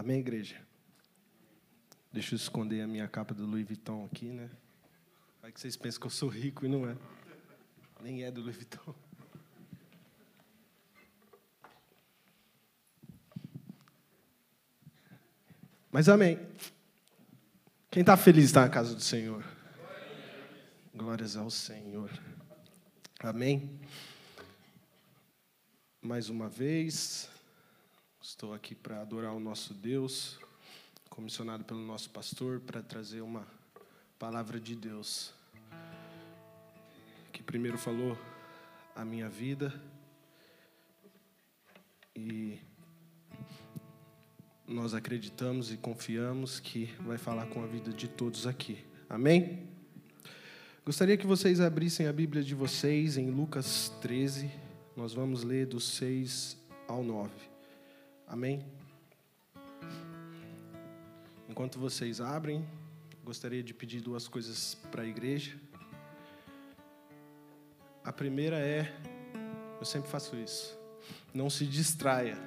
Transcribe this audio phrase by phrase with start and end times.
[0.00, 0.56] Amém, igreja?
[2.10, 4.48] Deixa eu esconder a minha capa do Louis Vuitton aqui, né?
[5.42, 6.96] Vai que vocês pensam que eu sou rico e não é.
[8.00, 8.94] Nem é do Louis Vuitton.
[15.92, 16.38] Mas amém.
[17.90, 19.44] Quem está feliz está na casa do Senhor.
[20.94, 22.10] Glórias ao Senhor.
[23.18, 23.78] Amém.
[26.00, 27.28] Mais uma vez,
[28.22, 30.38] estou aqui para adorar o nosso Deus,
[31.08, 33.46] comissionado pelo nosso pastor para trazer uma
[34.18, 35.32] palavra de Deus,
[37.32, 38.18] que primeiro falou
[38.94, 39.72] a minha vida
[42.14, 42.58] e
[44.66, 48.84] nós acreditamos e confiamos que vai falar com a vida de todos aqui.
[49.08, 49.66] Amém?
[50.84, 54.50] Gostaria que vocês abrissem a Bíblia de vocês em Lucas 13.
[54.94, 57.49] Nós vamos ler do 6 ao 9.
[58.30, 58.64] Amém?
[61.48, 62.64] Enquanto vocês abrem,
[63.24, 65.58] gostaria de pedir duas coisas para a igreja.
[68.04, 68.94] A primeira é,
[69.80, 70.78] eu sempre faço isso,
[71.34, 72.38] não se distraia,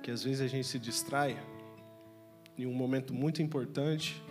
[0.00, 1.36] que às vezes a gente se distrai
[2.56, 4.22] em um momento muito importante,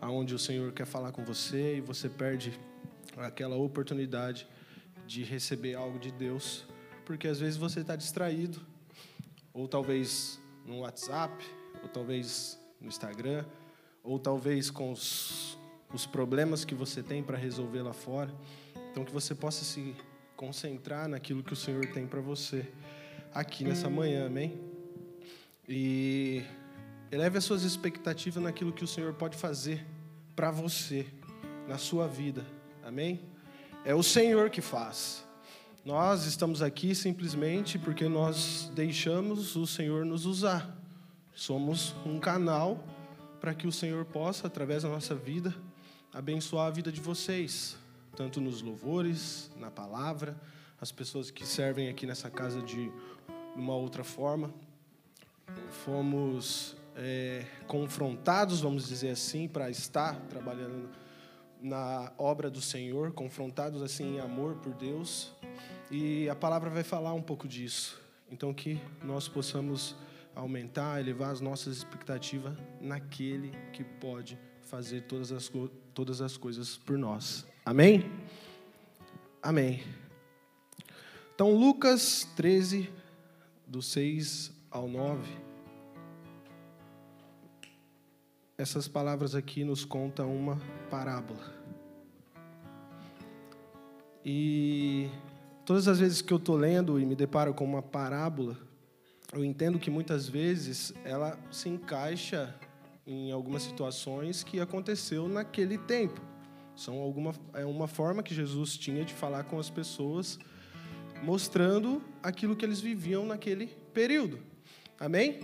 [0.00, 2.56] aonde o Senhor quer falar com você e você perde
[3.16, 4.46] aquela oportunidade
[5.08, 6.64] de receber algo de Deus,
[7.04, 8.64] porque às vezes você está distraído,
[9.52, 11.44] ou talvez no WhatsApp,
[11.82, 13.44] ou talvez no Instagram,
[14.02, 15.58] ou talvez com os,
[15.92, 18.32] os problemas que você tem para resolver lá fora.
[18.90, 19.94] Então, que você possa se
[20.36, 22.70] concentrar naquilo que o Senhor tem para você
[23.32, 24.60] aqui nessa manhã, amém?
[25.68, 26.42] E
[27.10, 29.86] Eleve as suas expectativas naquilo que o Senhor pode fazer
[30.34, 31.06] para você,
[31.68, 32.44] na sua vida.
[32.82, 33.20] Amém?
[33.84, 35.24] É o Senhor que faz.
[35.84, 40.80] Nós estamos aqui simplesmente porque nós deixamos o Senhor nos usar.
[41.34, 42.84] Somos um canal
[43.40, 45.52] para que o Senhor possa, através da nossa vida,
[46.12, 47.76] abençoar a vida de vocês,
[48.14, 50.40] tanto nos louvores, na palavra,
[50.80, 52.88] as pessoas que servem aqui nessa casa de
[53.56, 54.54] uma outra forma.
[55.84, 60.88] Fomos é, confrontados, vamos dizer assim, para estar trabalhando
[61.62, 65.32] na obra do Senhor, confrontados assim em amor por Deus.
[65.90, 68.00] E a palavra vai falar um pouco disso.
[68.30, 69.94] Então que nós possamos
[70.34, 75.50] aumentar, elevar as nossas expectativas naquele que pode fazer todas as,
[75.92, 77.46] todas as coisas por nós.
[77.64, 78.10] Amém?
[79.42, 79.82] Amém.
[81.34, 82.88] Então, Lucas 13,
[83.66, 85.51] do 6 ao 9.
[88.62, 90.56] Essas palavras aqui nos contam uma
[90.88, 91.52] parábola.
[94.24, 95.10] E
[95.64, 98.56] todas as vezes que eu estou lendo e me deparo com uma parábola,
[99.32, 102.54] eu entendo que muitas vezes ela se encaixa
[103.04, 106.20] em algumas situações que aconteceu naquele tempo.
[106.76, 110.38] São alguma é uma forma que Jesus tinha de falar com as pessoas,
[111.20, 114.38] mostrando aquilo que eles viviam naquele período.
[115.00, 115.40] Amém?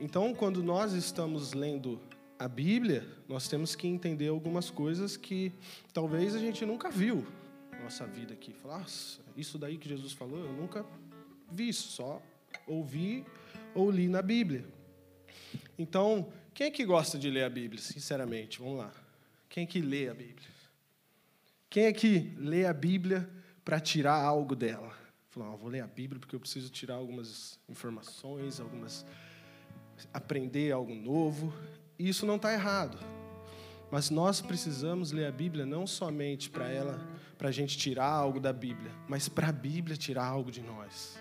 [0.00, 2.00] Então, quando nós estamos lendo
[2.42, 5.52] a Bíblia, nós temos que entender algumas coisas que
[5.92, 7.24] talvez a gente nunca viu
[7.70, 8.52] na nossa vida aqui.
[8.52, 10.84] Falar, nossa, isso daí que Jesus falou, eu nunca
[11.50, 12.20] vi, só
[12.66, 13.24] ouvi
[13.74, 14.64] ou li na Bíblia.
[15.78, 18.58] Então, quem é que gosta de ler a Bíblia, sinceramente?
[18.58, 18.92] Vamos lá.
[19.48, 20.48] Quem é que lê a Bíblia?
[21.70, 23.28] Quem é que lê a Bíblia
[23.64, 24.92] para tirar algo dela?
[25.30, 29.06] Falar, vou ler a Bíblia porque eu preciso tirar algumas informações, algumas
[30.12, 31.54] aprender algo novo.
[32.02, 32.98] E isso não está errado.
[33.88, 36.98] Mas nós precisamos ler a Bíblia não somente para ela,
[37.38, 41.16] para a gente tirar algo da Bíblia, mas para a Bíblia tirar algo de nós.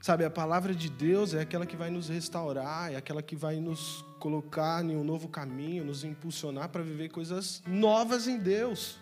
[0.00, 3.60] Sabe, a palavra de Deus é aquela que vai nos restaurar, é aquela que vai
[3.60, 8.98] nos colocar em um novo caminho, nos impulsionar para viver coisas novas em Deus.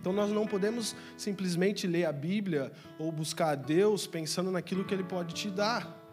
[0.00, 2.70] Então nós não podemos simplesmente ler a Bíblia
[3.00, 6.03] ou buscar a Deus pensando naquilo que Ele pode te dar.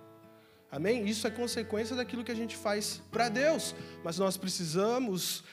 [0.71, 1.05] Amém?
[1.05, 3.75] Isso é consequência daquilo que a gente faz para Deus.
[4.03, 5.43] Mas nós precisamos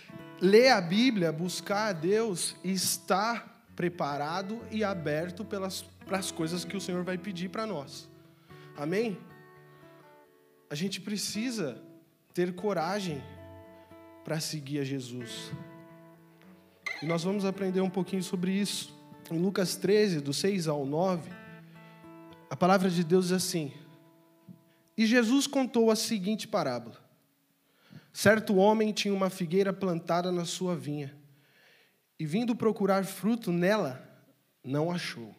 [0.41, 6.65] ler a Bíblia, buscar a Deus e estar preparado e aberto pelas para as coisas
[6.65, 8.09] que o Senhor vai pedir para nós.
[8.77, 9.19] Amém?
[10.71, 11.81] A gente precisa
[12.33, 13.23] ter coragem
[14.25, 15.53] para seguir a Jesus.
[17.03, 18.97] E nós vamos aprender um pouquinho sobre isso.
[19.31, 21.31] Em Lucas 13, do 6 ao 9,
[22.49, 23.73] a palavra de Deus é assim:
[24.99, 26.97] e Jesus contou a seguinte parábola:
[28.13, 31.17] Certo homem tinha uma figueira plantada na sua vinha,
[32.19, 34.05] e vindo procurar fruto nela,
[34.65, 35.33] não achou.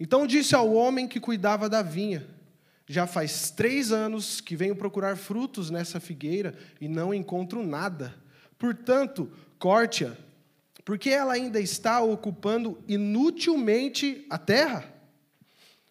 [0.00, 2.26] Então disse ao homem que cuidava da vinha:
[2.88, 8.16] Já faz três anos que venho procurar frutos nessa figueira e não encontro nada.
[8.58, 10.16] Portanto, corte-a,
[10.84, 14.92] porque ela ainda está ocupando inutilmente a terra.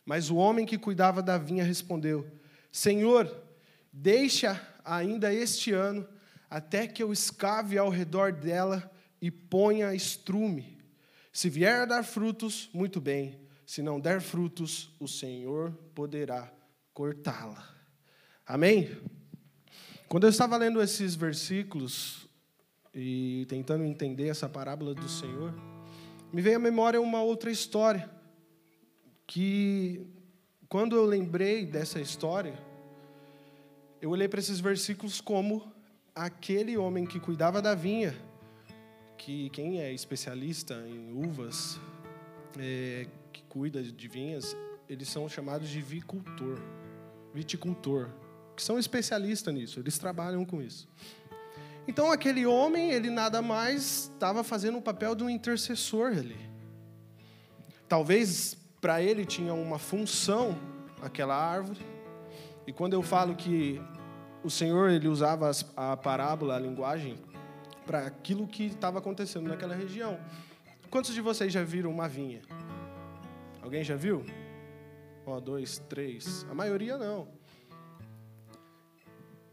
[0.05, 2.29] Mas o homem que cuidava da vinha respondeu:
[2.71, 3.31] Senhor,
[3.91, 6.07] deixa ainda este ano,
[6.49, 8.91] até que eu escave ao redor dela
[9.21, 10.77] e ponha estrume.
[11.31, 13.39] Se vier a dar frutos, muito bem.
[13.65, 16.51] Se não der frutos, o Senhor poderá
[16.93, 17.73] cortá-la.
[18.45, 18.89] Amém?
[20.07, 22.27] Quando eu estava lendo esses versículos
[22.93, 25.55] e tentando entender essa parábola do Senhor,
[26.31, 28.07] me veio à memória uma outra história
[29.27, 30.05] que
[30.67, 32.57] quando eu lembrei dessa história,
[34.01, 35.71] eu olhei para esses versículos como
[36.15, 38.15] aquele homem que cuidava da vinha,
[39.17, 41.79] que quem é especialista em uvas,
[42.59, 44.55] é, que cuida de vinhas,
[44.89, 46.59] eles são chamados de vicultor,
[47.33, 48.09] viticultor,
[48.55, 50.87] que são especialistas nisso, eles trabalham com isso.
[51.87, 56.49] Então aquele homem, ele nada mais estava fazendo o papel de um intercessor ali.
[57.87, 60.59] Talvez para ele tinha uma função
[61.01, 61.79] aquela árvore.
[62.67, 63.81] E quando eu falo que
[64.43, 67.15] o Senhor ele usava a parábola, a linguagem
[67.85, 70.19] para aquilo que estava acontecendo naquela região.
[70.89, 72.41] Quantos de vocês já viram uma vinha?
[73.61, 74.25] Alguém já viu?
[75.25, 76.45] Ó, dois, três.
[76.51, 77.29] A maioria não.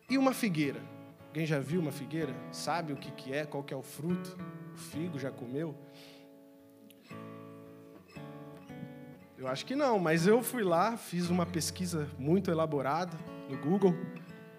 [0.09, 0.81] E uma figueira?
[1.29, 2.35] Alguém já viu uma figueira?
[2.51, 3.47] Sabe o que, que é?
[3.47, 4.37] Qual que é o fruto?
[4.75, 5.73] O figo já comeu?
[9.41, 13.17] Eu acho que não, mas eu fui lá, fiz uma pesquisa muito elaborada
[13.49, 13.97] no Google,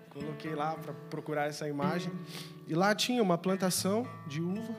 [0.10, 2.12] coloquei lá para procurar essa imagem,
[2.68, 4.76] e lá tinha uma plantação de uva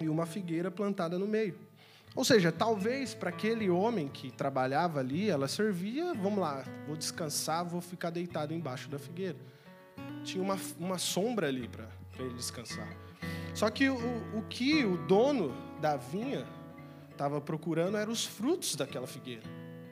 [0.00, 1.56] e uma figueira plantada no meio.
[2.16, 7.64] Ou seja, talvez para aquele homem que trabalhava ali, ela servia, vamos lá, vou descansar,
[7.64, 9.38] vou ficar deitado embaixo da figueira.
[10.24, 11.86] Tinha uma, uma sombra ali para
[12.18, 12.88] ele descansar.
[13.54, 13.96] Só que o,
[14.36, 16.44] o que o dono da vinha
[17.18, 19.42] estava procurando eram os frutos daquela figueira.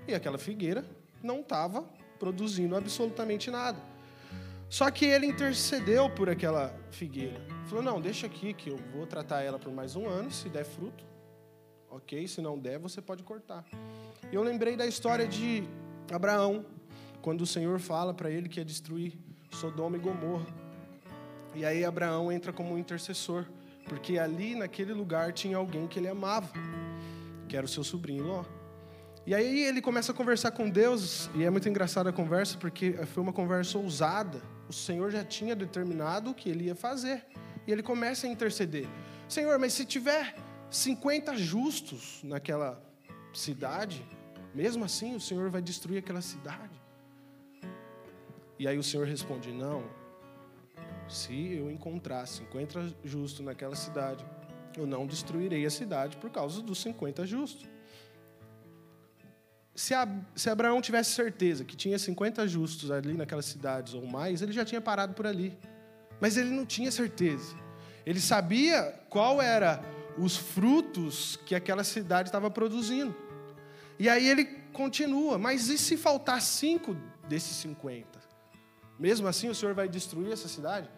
[0.07, 0.85] E aquela figueira
[1.23, 1.83] não estava
[2.19, 3.79] produzindo absolutamente nada.
[4.69, 7.41] Só que ele intercedeu por aquela figueira.
[7.67, 10.31] Falou: Não, deixa aqui que eu vou tratar ela por mais um ano.
[10.31, 11.05] Se der fruto,
[11.97, 12.29] Ok?
[12.29, 13.65] Se não der, você pode cortar.
[14.31, 15.65] Eu lembrei da história de
[16.13, 16.65] Abraão,
[17.23, 19.19] quando o Senhor fala para ele que ia destruir
[19.51, 20.47] Sodoma e Gomorra.
[21.55, 23.47] E aí Abraão entra como um intercessor,
[23.89, 26.51] porque ali naquele lugar tinha alguém que ele amava,
[27.49, 28.45] que era o seu sobrinho Ló.
[29.27, 32.93] E aí ele começa a conversar com Deus, e é muito engraçada a conversa, porque
[33.07, 34.41] foi uma conversa ousada.
[34.69, 37.25] O Senhor já tinha determinado o que ele ia fazer.
[37.67, 38.87] E ele começa a interceder.
[39.29, 40.37] Senhor, mas se tiver
[40.71, 42.81] 50 justos naquela
[43.33, 44.07] cidade,
[44.55, 46.81] mesmo assim o Senhor vai destruir aquela cidade.
[48.59, 49.85] E aí o Senhor responde: Não,
[51.09, 54.25] se eu encontrar 50 justos naquela cidade,
[54.81, 57.67] eu não destruirei a cidade por causa dos 50 justos.
[59.75, 59.95] Se,
[60.35, 64.65] se Abraão tivesse certeza que tinha 50 justos ali naquelas cidades ou mais, ele já
[64.65, 65.57] tinha parado por ali.
[66.21, 67.55] Mas ele não tinha certeza.
[68.07, 69.83] Ele sabia qual era
[70.19, 73.15] os frutos que aquela cidade estava produzindo.
[73.99, 76.97] E aí ele continua, mas e se faltar cinco
[77.29, 78.19] desses 50?
[78.99, 80.89] Mesmo assim o Senhor vai destruir essa cidade?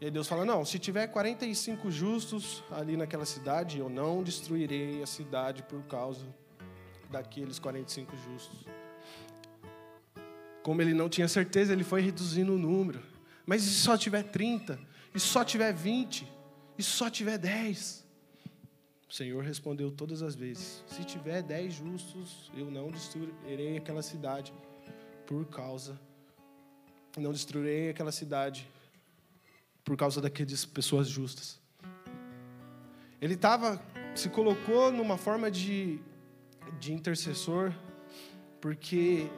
[0.00, 5.02] E aí Deus fala: Não, se tiver 45 justos ali naquela cidade, eu não destruirei
[5.02, 6.24] a cidade por causa
[7.10, 8.64] daqueles 45 justos.
[10.62, 13.02] Como ele não tinha certeza, ele foi reduzindo o número.
[13.44, 14.78] Mas e se só tiver 30?
[15.14, 16.26] E só tiver 20?
[16.78, 18.06] E só tiver 10?
[19.08, 24.54] O Senhor respondeu todas as vezes: Se tiver dez justos, eu não destruirei aquela cidade
[25.26, 26.00] por causa,
[27.18, 28.66] não destruirei aquela cidade
[29.84, 31.60] por causa daquelas pessoas justas.
[33.20, 33.82] Ele estava,
[34.14, 35.98] se colocou numa forma de,
[36.78, 37.72] de intercessor,
[38.60, 39.28] porque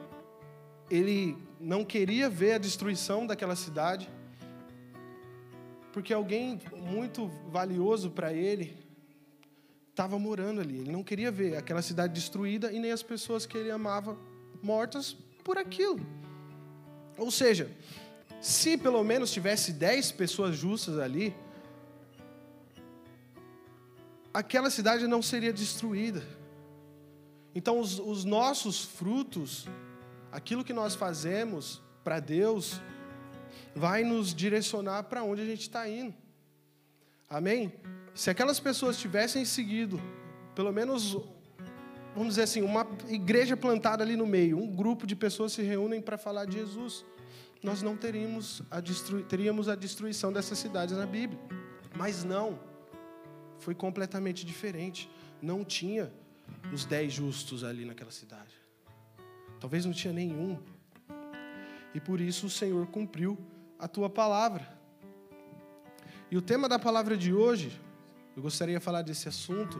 [0.89, 4.09] ele não queria ver a destruição daquela cidade,
[5.91, 8.77] porque alguém muito valioso para ele
[9.89, 10.79] estava morando ali.
[10.79, 14.17] Ele não queria ver aquela cidade destruída e nem as pessoas que ele amava
[14.61, 15.99] mortas por aquilo.
[17.17, 17.69] Ou seja,
[18.43, 21.33] se pelo menos tivesse dez pessoas justas ali,
[24.33, 26.21] aquela cidade não seria destruída.
[27.55, 29.65] Então, os, os nossos frutos,
[30.29, 32.81] aquilo que nós fazemos para Deus,
[33.73, 36.13] vai nos direcionar para onde a gente está indo.
[37.29, 37.71] Amém?
[38.13, 40.01] Se aquelas pessoas tivessem seguido,
[40.53, 41.15] pelo menos
[42.13, 46.01] vamos dizer assim, uma igreja plantada ali no meio, um grupo de pessoas se reúnem
[46.01, 47.05] para falar de Jesus,
[47.63, 49.23] nós não teríamos a, destru...
[49.23, 51.39] teríamos a destruição dessas cidades na Bíblia.
[51.95, 52.59] Mas não,
[53.57, 55.09] foi completamente diferente.
[55.41, 56.11] Não tinha
[56.73, 58.53] os dez justos ali naquela cidade.
[59.61, 60.59] Talvez não tinha nenhum.
[61.93, 63.37] E por isso o Senhor cumpriu
[63.79, 64.67] a tua palavra.
[66.29, 67.79] E o tema da palavra de hoje,
[68.35, 69.79] eu gostaria de falar desse assunto,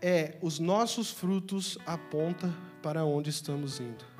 [0.00, 4.19] é os nossos frutos apontam para onde estamos indo.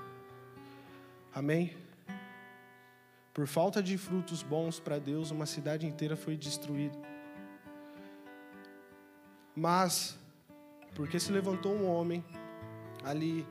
[1.34, 1.76] Amém?
[3.32, 6.98] Por falta de frutos bons para Deus, uma cidade inteira foi destruída.
[9.54, 10.18] Mas,
[10.94, 12.24] porque se levantou um homem
[13.04, 13.46] ali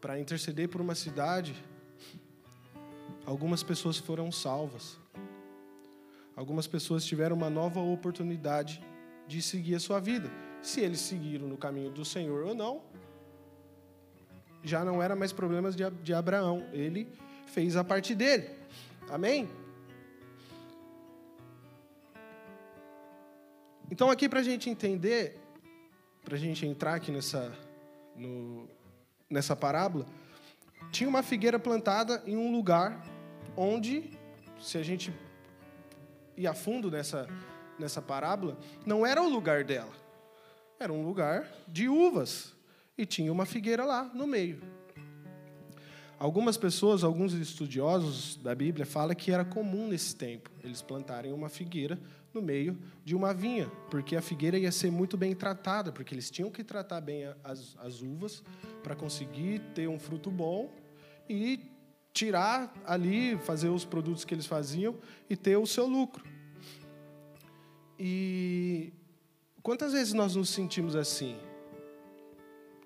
[0.00, 1.54] para interceder por uma cidade,
[3.26, 4.98] algumas pessoas foram salvas.
[6.34, 8.82] Algumas pessoas tiveram uma nova oportunidade
[9.28, 10.30] de seguir a sua vida.
[10.62, 12.82] Se eles seguiram no caminho do Senhor ou não,
[14.64, 16.66] já não era mais problemas de, de Abraão.
[16.72, 17.06] Ele
[17.46, 18.50] fez a parte dele.
[19.10, 19.48] Amém?
[23.90, 25.38] Então, aqui para a gente entender,
[26.24, 27.56] para a gente entrar aqui nessa,
[28.16, 28.68] no,
[29.28, 30.06] nessa parábola,
[30.90, 33.04] tinha uma figueira plantada em um lugar
[33.56, 34.10] onde,
[34.60, 35.12] se a gente
[36.36, 37.28] ir a fundo nessa,
[37.78, 39.92] nessa parábola, não era o lugar dela.
[40.80, 42.54] Era um lugar de uvas.
[42.96, 44.60] E tinha uma figueira lá no meio.
[46.18, 51.48] Algumas pessoas, alguns estudiosos da Bíblia, falam que era comum nesse tempo eles plantarem uma
[51.48, 52.00] figueira
[52.32, 56.30] no meio de uma vinha, porque a figueira ia ser muito bem tratada, porque eles
[56.30, 58.42] tinham que tratar bem as, as uvas
[58.82, 60.72] para conseguir ter um fruto bom
[61.28, 61.60] e
[62.12, 64.96] tirar ali, fazer os produtos que eles faziam
[65.28, 66.24] e ter o seu lucro.
[67.98, 68.92] E
[69.62, 71.36] quantas vezes nós nos sentimos assim?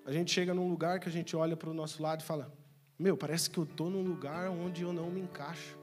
[0.09, 2.51] A gente chega num lugar que a gente olha para o nosso lado e fala:
[2.97, 5.77] Meu, parece que eu estou num lugar onde eu não me encaixo.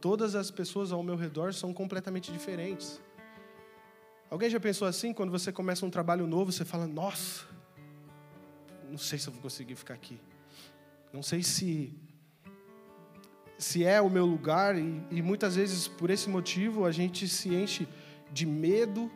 [0.00, 3.00] Todas as pessoas ao meu redor são completamente diferentes.
[4.28, 5.14] Alguém já pensou assim?
[5.14, 7.44] Quando você começa um trabalho novo, você fala: Nossa,
[8.90, 10.20] não sei se eu vou conseguir ficar aqui.
[11.12, 11.94] Não sei se
[13.56, 17.54] se é o meu lugar e, e muitas vezes por esse motivo a gente se
[17.54, 17.86] enche
[18.32, 19.08] de medo,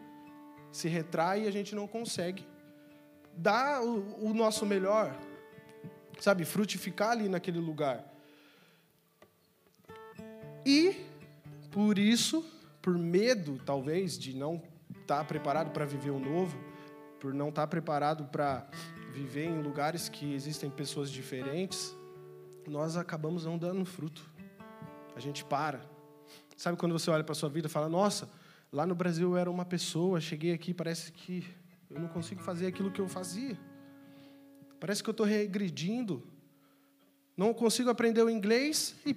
[0.70, 2.46] se retrai e a gente não consegue
[3.36, 5.14] dar o, o nosso melhor,
[6.18, 8.04] sabe, frutificar ali naquele lugar.
[10.64, 11.06] E,
[11.70, 12.44] por isso,
[12.80, 14.62] por medo, talvez, de não
[15.00, 16.58] estar tá preparado para viver o novo,
[17.20, 18.66] por não estar tá preparado para
[19.12, 21.94] viver em lugares que existem pessoas diferentes,
[22.66, 24.28] nós acabamos não dando fruto.
[25.14, 25.80] A gente para.
[26.56, 28.28] Sabe quando você olha para sua vida e fala: Nossa,
[28.72, 31.46] lá no Brasil eu era uma pessoa, cheguei aqui, parece que
[31.90, 33.58] eu não consigo fazer aquilo que eu fazia.
[34.80, 36.22] Parece que eu estou regredindo.
[37.36, 39.16] Não consigo aprender o inglês e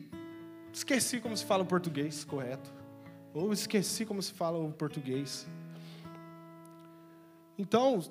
[0.74, 2.72] esqueci como se fala o português correto.
[3.34, 5.48] Ou esqueci como se fala o português.
[7.58, 8.02] Então,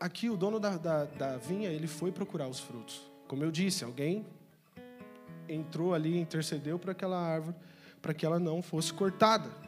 [0.00, 3.10] aqui o dono da, da, da vinha, ele foi procurar os frutos.
[3.28, 4.26] Como eu disse, alguém
[5.48, 7.56] entrou ali, intercedeu para aquela árvore,
[8.00, 9.63] para que ela não fosse cortada.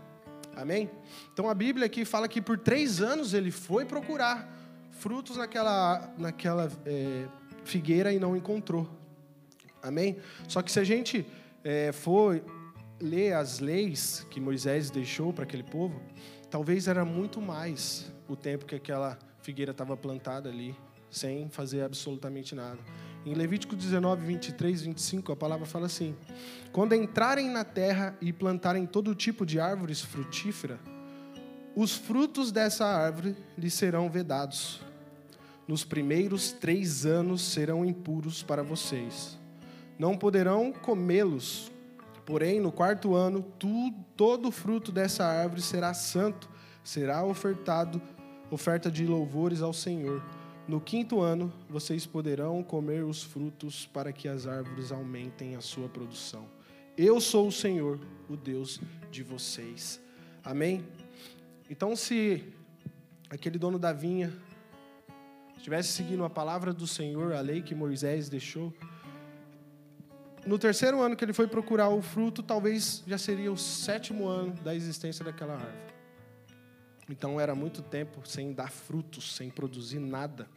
[0.57, 0.91] Amém?
[1.33, 4.51] Então a Bíblia aqui fala que por três anos ele foi procurar
[4.91, 7.27] frutos naquela, naquela é,
[7.63, 8.89] figueira e não encontrou.
[9.83, 10.17] Amém?
[10.49, 11.27] Só que se a gente
[11.63, 12.43] é, for
[12.99, 16.01] ler as leis que Moisés deixou para aquele povo,
[16.51, 20.75] talvez era muito mais o tempo que aquela figueira estava plantada ali,
[21.11, 22.79] sem fazer absolutamente nada.
[23.27, 26.15] Em Levítico 19, 23, 25, a palavra fala assim:
[26.71, 30.79] Quando entrarem na terra e plantarem todo tipo de árvores frutíferas,
[31.75, 34.81] os frutos dessa árvore lhes serão vedados.
[35.67, 39.37] Nos primeiros três anos serão impuros para vocês.
[39.99, 41.73] Não poderão comê-los.
[42.25, 46.49] Porém, no quarto ano, tu, todo fruto dessa árvore será santo,
[46.85, 48.01] será ofertado,
[48.53, 50.23] oferta de louvores ao Senhor.
[50.69, 55.89] No quinto ano, vocês poderão comer os frutos para que as árvores aumentem a sua
[55.89, 56.45] produção.
[56.99, 60.01] Eu sou o Senhor, o Deus de vocês.
[60.43, 60.85] Amém?
[61.71, 62.53] Então, se
[63.31, 64.33] aquele dono da vinha
[65.57, 68.75] estivesse seguindo a palavra do Senhor, a lei que Moisés deixou,
[70.45, 74.53] no terceiro ano que ele foi procurar o fruto, talvez já seria o sétimo ano
[74.65, 75.96] da existência daquela árvore.
[77.09, 80.49] Então era muito tempo sem dar frutos, sem produzir nada.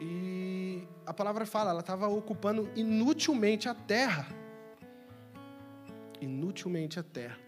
[0.00, 4.26] E a palavra fala, ela estava ocupando inutilmente a terra.
[6.20, 7.38] Inutilmente a terra.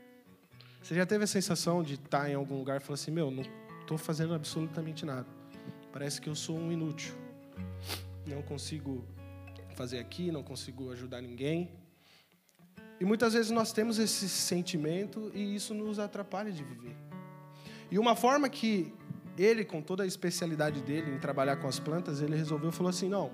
[0.83, 3.45] Você já teve a sensação de estar em algum lugar e falar assim: Meu, não
[3.81, 5.27] estou fazendo absolutamente nada.
[5.93, 7.15] Parece que eu sou um inútil.
[8.27, 9.05] Não consigo
[9.75, 11.71] fazer aqui, não consigo ajudar ninguém.
[13.01, 17.10] E muitas vezes nós temos esse sentimento e isso nos atrapalha de viver.
[17.91, 18.93] E uma forma que
[19.37, 23.09] ele, com toda a especialidade dele em trabalhar com as plantas, ele resolveu, falou assim,
[23.09, 23.31] não,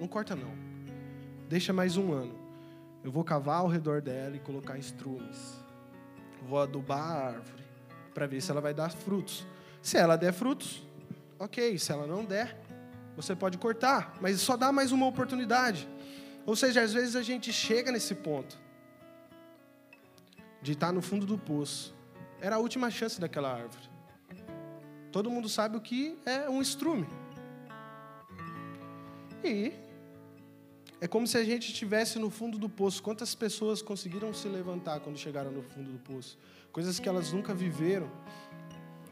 [0.00, 0.52] não corta não,
[1.48, 2.46] deixa mais um ano.
[3.02, 5.64] Eu vou cavar ao redor dela e colocar estrumes.
[6.42, 7.64] Vou adubar a árvore
[8.12, 9.46] para ver se ela vai dar frutos.
[9.80, 10.84] Se ela der frutos,
[11.38, 11.78] ok.
[11.78, 12.56] Se ela não der,
[13.16, 15.88] você pode cortar, mas só dá mais uma oportunidade.
[16.44, 18.58] Ou seja, às vezes a gente chega nesse ponto
[20.60, 21.95] de estar no fundo do poço.
[22.40, 23.88] Era a última chance daquela árvore.
[25.10, 27.06] Todo mundo sabe o que é um estrume.
[29.42, 29.72] E
[31.00, 33.02] é como se a gente estivesse no fundo do poço.
[33.02, 36.38] Quantas pessoas conseguiram se levantar quando chegaram no fundo do poço?
[36.72, 38.10] Coisas que elas nunca viveram.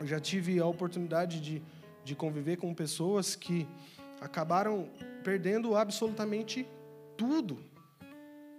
[0.00, 1.62] Eu já tive a oportunidade de,
[2.04, 3.68] de conviver com pessoas que
[4.20, 4.90] acabaram
[5.22, 6.66] perdendo absolutamente
[7.16, 7.58] tudo.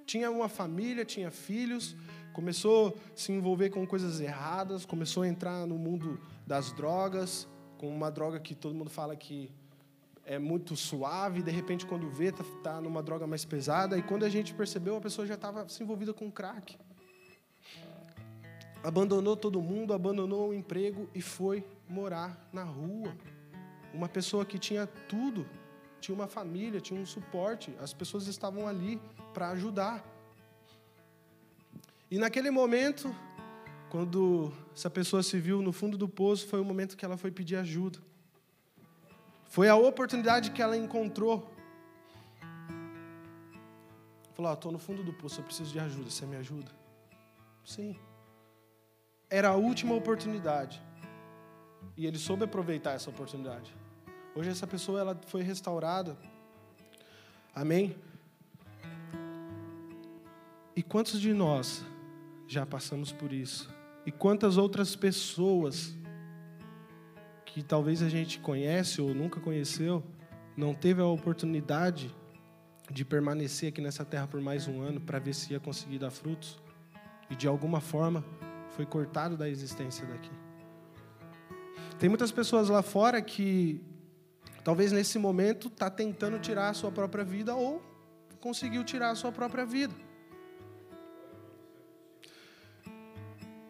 [0.05, 1.95] Tinha uma família, tinha filhos,
[2.35, 7.87] começou a se envolver com coisas erradas, começou a entrar no mundo das drogas, com
[7.87, 9.49] uma droga que todo mundo fala que
[10.25, 14.25] é muito suave, de repente quando vê tá, tá numa droga mais pesada, e quando
[14.25, 16.77] a gente percebeu, a pessoa já estava se envolvida com crack.
[18.83, 23.15] Abandonou todo mundo, abandonou o emprego e foi morar na rua.
[23.93, 25.47] Uma pessoa que tinha tudo
[26.01, 28.99] tinha uma família, tinha um suporte, as pessoas estavam ali
[29.33, 30.14] para ajudar.
[32.09, 33.13] E naquele momento,
[33.89, 37.31] quando essa pessoa se viu no fundo do poço, foi o momento que ela foi
[37.31, 37.99] pedir ajuda.
[39.47, 41.51] Foi a oportunidade que ela encontrou.
[44.33, 46.71] Falou: Estou no fundo do poço, eu preciso de ajuda, você me ajuda?
[47.63, 47.97] Sim.
[49.29, 50.81] Era a última oportunidade.
[51.97, 53.73] E ele soube aproveitar essa oportunidade.
[54.35, 56.17] Hoje essa pessoa ela foi restaurada.
[57.53, 57.95] Amém?
[60.75, 61.85] E quantos de nós
[62.47, 63.73] já passamos por isso?
[64.05, 65.95] E quantas outras pessoas
[67.45, 70.03] que talvez a gente conhece ou nunca conheceu,
[70.55, 72.13] não teve a oportunidade
[72.91, 76.11] de permanecer aqui nessa terra por mais um ano para ver se ia conseguir dar
[76.11, 76.59] frutos
[77.29, 78.23] e de alguma forma
[78.69, 80.31] foi cortado da existência daqui.
[81.97, 83.81] Tem muitas pessoas lá fora que
[84.65, 87.83] Talvez nesse momento está tentando tirar a sua própria vida ou
[88.41, 89.93] conseguiu tirar a sua própria vida.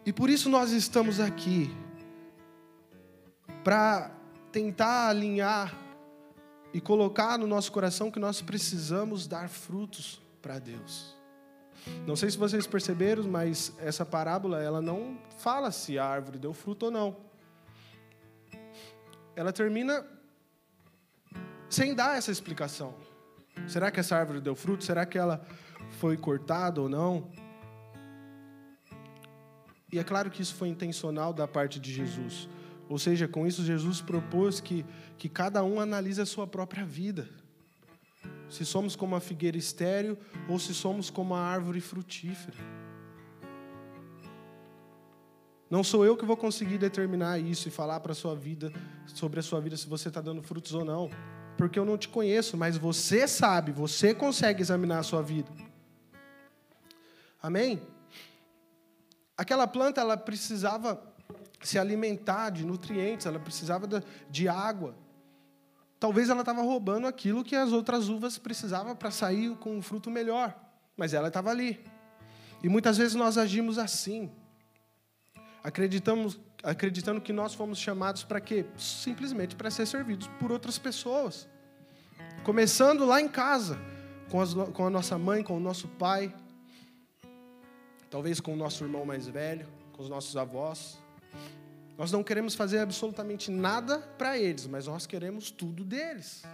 [0.06, 1.68] E por isso nós estamos aqui
[3.64, 4.12] para
[4.52, 5.76] tentar alinhar
[6.72, 11.16] e colocar no nosso coração que nós precisamos dar frutos para Deus.
[12.06, 16.54] Não sei se vocês perceberam, mas essa parábola ela não fala se a árvore deu
[16.54, 17.16] fruto ou não.
[19.34, 20.06] Ela termina
[21.68, 22.94] sem dar essa explicação.
[23.66, 24.84] Será que essa árvore deu fruto?
[24.84, 25.44] Será que ela
[25.98, 27.28] foi cortada ou não?
[29.92, 32.48] E é claro que isso foi intencional da parte de Jesus.
[32.88, 34.84] Ou seja, com isso, Jesus propôs que,
[35.18, 37.28] que cada um analise a sua própria vida.
[38.48, 40.18] Se somos como a figueira estéreo
[40.48, 42.56] ou se somos como a árvore frutífera.
[45.68, 48.72] Não sou eu que vou conseguir determinar isso e falar para sua vida,
[49.06, 51.10] sobre a sua vida, se você está dando frutos ou não
[51.56, 55.50] porque eu não te conheço, mas você sabe, você consegue examinar a sua vida.
[57.42, 57.80] Amém?
[59.36, 61.02] Aquela planta, ela precisava
[61.60, 63.88] se alimentar de nutrientes, ela precisava
[64.30, 64.94] de água.
[65.98, 70.10] Talvez ela estava roubando aquilo que as outras uvas precisavam para sair com um fruto
[70.10, 70.54] melhor,
[70.96, 71.84] mas ela estava ali.
[72.62, 74.30] E muitas vezes nós agimos assim.
[75.62, 78.66] Acreditamos acreditando que nós fomos chamados para quê?
[78.76, 81.48] Simplesmente para ser servidos por outras pessoas.
[82.42, 83.78] Começando lá em casa,
[84.28, 86.34] com, as, com a nossa mãe, com o nosso pai,
[88.10, 90.98] talvez com o nosso irmão mais velho, com os nossos avós.
[91.96, 96.44] Nós não queremos fazer absolutamente nada para eles, mas nós queremos tudo deles.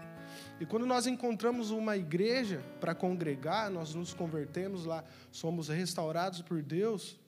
[0.61, 6.63] E quando nós encontramos uma igreja para congregar, nós nos convertemos lá, somos restaurados por
[6.63, 7.19] Deus,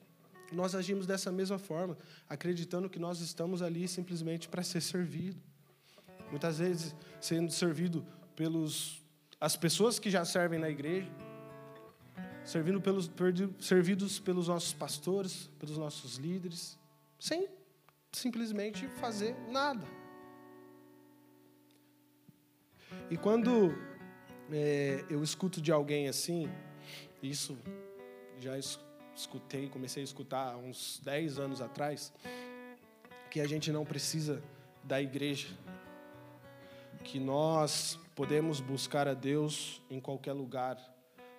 [0.52, 5.40] nós agimos dessa mesma forma, acreditando que nós estamos ali simplesmente para ser servido.
[6.30, 8.06] Muitas vezes sendo servido
[8.36, 9.02] pelos
[9.40, 11.10] as pessoas que já servem na igreja,
[12.44, 13.10] servindo pelos
[13.60, 16.78] servidos pelos nossos pastores, pelos nossos líderes,
[17.18, 17.48] sem
[18.12, 19.86] simplesmente fazer nada.
[23.10, 23.74] E quando
[24.52, 26.48] é, eu escuto de alguém assim,
[27.22, 27.56] isso
[28.38, 28.58] já
[29.14, 32.12] escutei, comecei a escutar há uns 10 anos atrás,
[33.30, 34.42] que a gente não precisa
[34.84, 35.48] da igreja
[37.04, 40.78] que nós podemos buscar a Deus em qualquer lugar,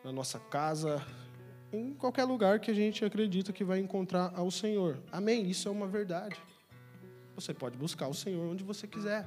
[0.06, 1.04] na nossa casa,
[1.74, 5.02] em qualquer lugar que a gente acredita que vai encontrar ao Senhor.
[5.12, 5.50] Amém?
[5.50, 6.40] Isso é uma verdade.
[7.34, 9.26] Você pode buscar o Senhor onde você quiser.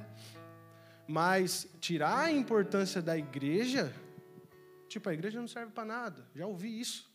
[1.05, 3.93] Mas tirar a importância da igreja,
[4.87, 6.25] tipo, a igreja não serve para nada.
[6.33, 7.11] Já ouvi isso.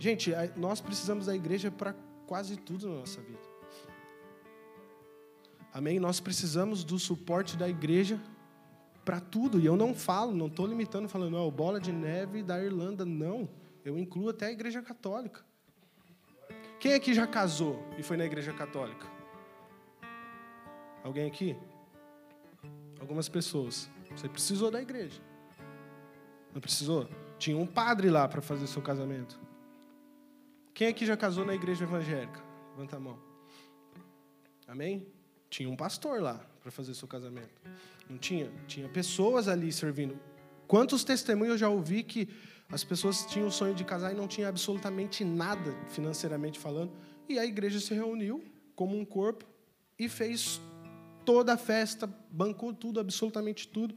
[0.00, 1.94] Gente, nós precisamos da igreja para
[2.26, 3.52] quase tudo na nossa vida.
[5.72, 6.00] Amém?
[6.00, 8.20] Nós precisamos do suporte da igreja
[9.04, 9.58] para tudo.
[9.60, 13.04] E eu não falo, não estou limitando, falando, oh, bola de neve da Irlanda.
[13.04, 13.48] Não.
[13.84, 15.44] Eu incluo até a igreja católica.
[16.78, 19.06] Quem aqui já casou e foi na igreja católica?
[21.02, 21.56] Alguém aqui?
[23.00, 23.90] Algumas pessoas.
[24.10, 25.20] Você precisou da igreja.
[26.52, 27.08] Não precisou?
[27.38, 29.40] Tinha um padre lá para fazer seu casamento.
[30.74, 32.42] Quem aqui já casou na igreja evangélica?
[32.70, 33.18] Levanta a mão.
[34.66, 35.06] Amém?
[35.50, 37.50] Tinha um pastor lá para fazer seu casamento.
[38.08, 38.50] Não tinha?
[38.66, 40.18] Tinha pessoas ali servindo.
[40.66, 42.28] Quantos testemunhos eu já ouvi que
[42.70, 46.92] as pessoas tinham o sonho de casar e não tinha absolutamente nada financeiramente falando,
[47.28, 48.42] e a igreja se reuniu
[48.74, 49.44] como um corpo
[49.98, 50.60] e fez
[51.24, 53.94] toda a festa, bancou tudo, absolutamente tudo,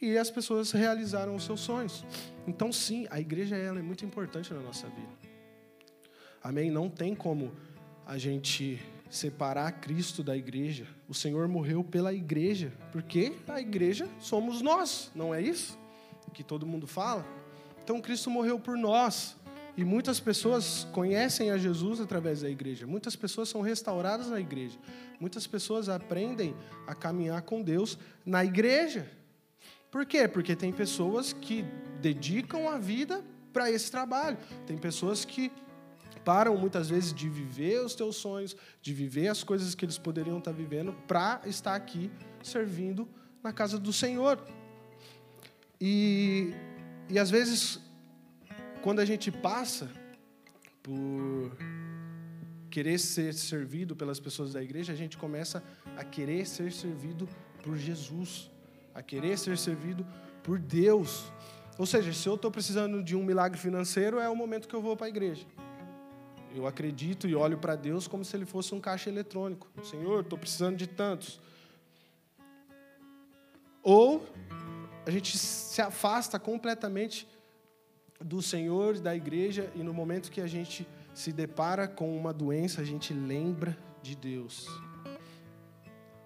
[0.00, 2.04] e as pessoas realizaram os seus sonhos.
[2.46, 5.18] Então, sim, a igreja ela é muito importante na nossa vida.
[6.42, 6.70] Amém?
[6.70, 7.52] Não tem como
[8.06, 8.80] a gente
[9.10, 10.86] separar Cristo da igreja.
[11.08, 15.78] O Senhor morreu pela igreja, porque a igreja somos nós, não é isso?
[16.32, 17.26] Que todo mundo fala.
[17.82, 19.36] Então, Cristo morreu por nós.
[19.76, 22.86] E muitas pessoas conhecem a Jesus através da igreja.
[22.86, 24.78] Muitas pessoas são restauradas na igreja.
[25.20, 26.54] Muitas pessoas aprendem
[26.86, 29.10] a caminhar com Deus na igreja.
[29.90, 30.26] Por quê?
[30.26, 31.62] Porque tem pessoas que
[32.00, 34.38] dedicam a vida para esse trabalho.
[34.66, 35.52] Tem pessoas que
[36.26, 40.38] param muitas vezes de viver os teus sonhos, de viver as coisas que eles poderiam
[40.38, 42.10] estar vivendo para estar aqui
[42.42, 43.08] servindo
[43.44, 44.44] na casa do Senhor.
[45.80, 46.52] E,
[47.08, 47.80] e às vezes
[48.82, 49.88] quando a gente passa
[50.82, 51.56] por
[52.70, 55.62] querer ser servido pelas pessoas da igreja, a gente começa
[55.96, 57.28] a querer ser servido
[57.62, 58.50] por Jesus,
[58.92, 60.04] a querer ser servido
[60.42, 61.32] por Deus.
[61.78, 64.82] Ou seja, se eu estou precisando de um milagre financeiro, é o momento que eu
[64.82, 65.46] vou para a igreja.
[66.56, 69.68] Eu acredito e olho para Deus como se ele fosse um caixa eletrônico.
[69.84, 71.38] Senhor, estou precisando de tantos.
[73.82, 74.26] Ou
[75.04, 77.28] a gente se afasta completamente
[78.18, 82.80] do Senhor, da igreja, e no momento que a gente se depara com uma doença,
[82.80, 84.66] a gente lembra de Deus.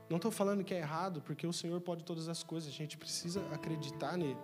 [0.08, 2.96] Não estou falando que é errado, porque o Senhor pode todas as coisas, a gente
[2.96, 4.38] precisa acreditar nele.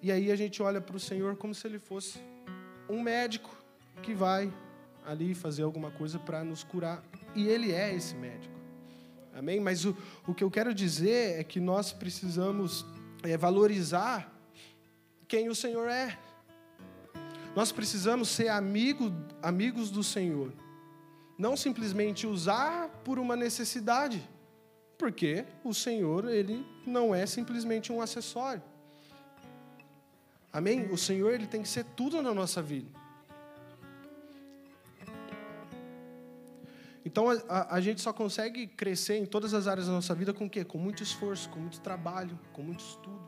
[0.00, 2.20] E aí a gente olha para o Senhor como se ele fosse
[2.88, 3.50] um médico
[4.02, 4.52] que vai
[5.06, 7.02] ali fazer alguma coisa para nos curar.
[7.34, 8.54] E ele é esse médico.
[9.34, 9.60] Amém?
[9.60, 12.84] Mas o, o que eu quero dizer é que nós precisamos
[13.22, 14.32] é, valorizar
[15.28, 16.18] quem o Senhor é.
[17.54, 20.52] Nós precisamos ser amigo, amigos do Senhor.
[21.38, 24.26] Não simplesmente usar por uma necessidade.
[24.98, 28.62] Porque o Senhor, ele não é simplesmente um acessório.
[30.52, 30.90] Amém?
[30.90, 32.88] O Senhor, ele tem que ser tudo na nossa vida.
[37.06, 40.46] Então a, a, gente só consegue crescer em todas as áreas da nossa vida com
[40.46, 40.64] o quê?
[40.64, 43.22] Com muito esforço, com muito trabalho, com muito estudo.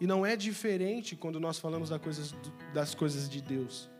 [0.00, 2.32] E não é diferente quando nós falamos das coisas,
[2.72, 3.90] das coisas de Deus.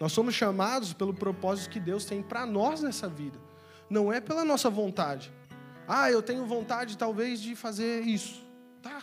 [0.00, 3.38] Nós somos chamados pelo propósito que Deus tem para nós nessa vida.
[3.90, 5.30] Não é pela nossa vontade.
[5.86, 8.42] Ah, eu tenho vontade talvez de fazer isso.
[8.80, 9.02] Tá.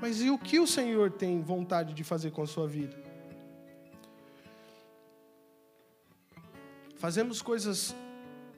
[0.00, 2.96] Mas e o que o Senhor tem vontade de fazer com a sua vida?
[6.96, 7.94] Fazemos coisas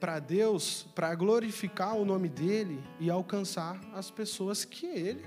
[0.03, 5.25] para Deus, para glorificar o nome dele e alcançar as pessoas que ele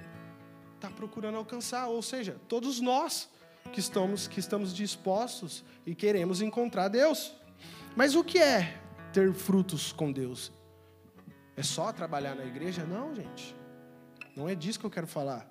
[0.75, 3.27] está procurando alcançar, ou seja, todos nós
[3.73, 7.33] que estamos, que estamos dispostos e queremos encontrar Deus.
[7.97, 8.79] Mas o que é
[9.15, 10.53] ter frutos com Deus?
[11.57, 12.85] É só trabalhar na igreja?
[12.85, 13.57] Não, gente.
[14.37, 15.51] Não é disso que eu quero falar.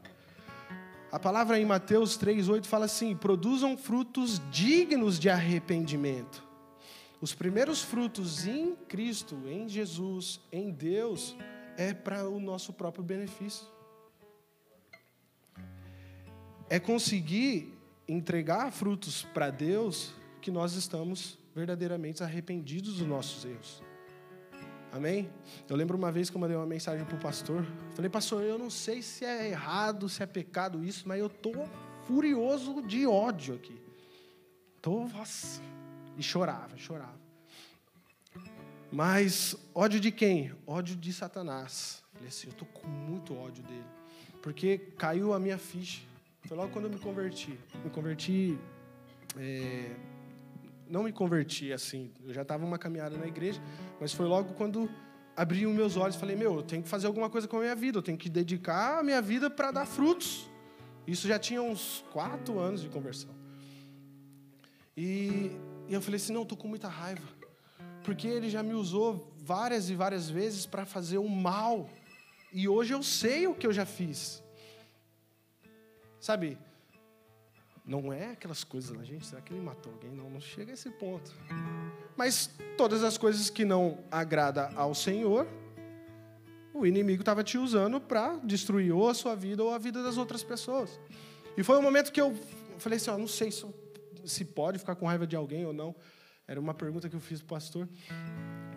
[1.11, 6.44] A palavra em Mateus 3,8 fala assim: produzam frutos dignos de arrependimento.
[7.25, 11.35] Os primeiros frutos em Cristo, em Jesus, em Deus,
[11.75, 13.65] é para o nosso próprio benefício
[16.69, 17.73] é conseguir
[18.07, 23.81] entregar frutos para Deus que nós estamos verdadeiramente arrependidos dos nossos erros.
[24.91, 25.27] Amém?
[25.67, 27.65] Eu lembro uma vez que eu mandei uma mensagem para o pastor.
[27.95, 31.67] Falei, pastor, eu não sei se é errado, se é pecado isso, mas eu estou
[32.03, 33.81] furioso de ódio aqui.
[34.79, 35.59] Tô, nossa.
[36.17, 37.19] E chorava, chorava.
[38.91, 40.53] Mas ódio de quem?
[40.65, 42.03] Ódio de Satanás.
[42.13, 43.85] Falei assim, eu tô com muito ódio dele.
[44.41, 46.01] Porque caiu a minha ficha.
[46.45, 47.59] Foi logo quando eu me converti.
[47.83, 48.57] Me converti.
[49.37, 49.95] É,
[50.87, 52.11] não me converti assim.
[52.23, 53.61] Eu já estava uma caminhada na igreja,
[53.99, 54.89] mas foi logo quando
[55.35, 57.61] abri os meus olhos e falei: Meu, eu tenho que fazer alguma coisa com a
[57.61, 57.97] minha vida.
[57.97, 60.49] Eu tenho que dedicar a minha vida para dar frutos.
[61.07, 63.29] Isso já tinha uns quatro anos de conversão.
[64.97, 65.51] E,
[65.87, 67.27] e eu falei assim: Não, estou com muita raiva.
[68.03, 71.89] Porque ele já me usou várias e várias vezes para fazer o mal.
[72.53, 74.43] E hoje eu sei o que eu já fiz.
[76.19, 76.57] Sabe?
[77.85, 80.09] Não é aquelas coisas lá, gente, será que ele matou alguém?
[80.11, 81.31] Não, não chega a esse ponto.
[82.15, 85.47] Mas todas as coisas que não agrada ao Senhor,
[86.73, 90.17] o inimigo estava te usando para destruir ou a sua vida ou a vida das
[90.17, 90.99] outras pessoas.
[91.55, 92.35] E foi um momento que eu
[92.79, 93.65] falei assim, ó, não sei se,
[94.25, 95.95] se pode ficar com raiva de alguém ou não.
[96.47, 97.89] Era uma pergunta que eu fiz para o pastor.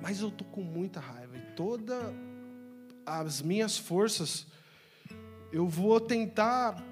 [0.01, 2.15] Mas eu tô com muita raiva e todas
[3.05, 4.47] as minhas forças
[5.53, 6.83] eu vou tentar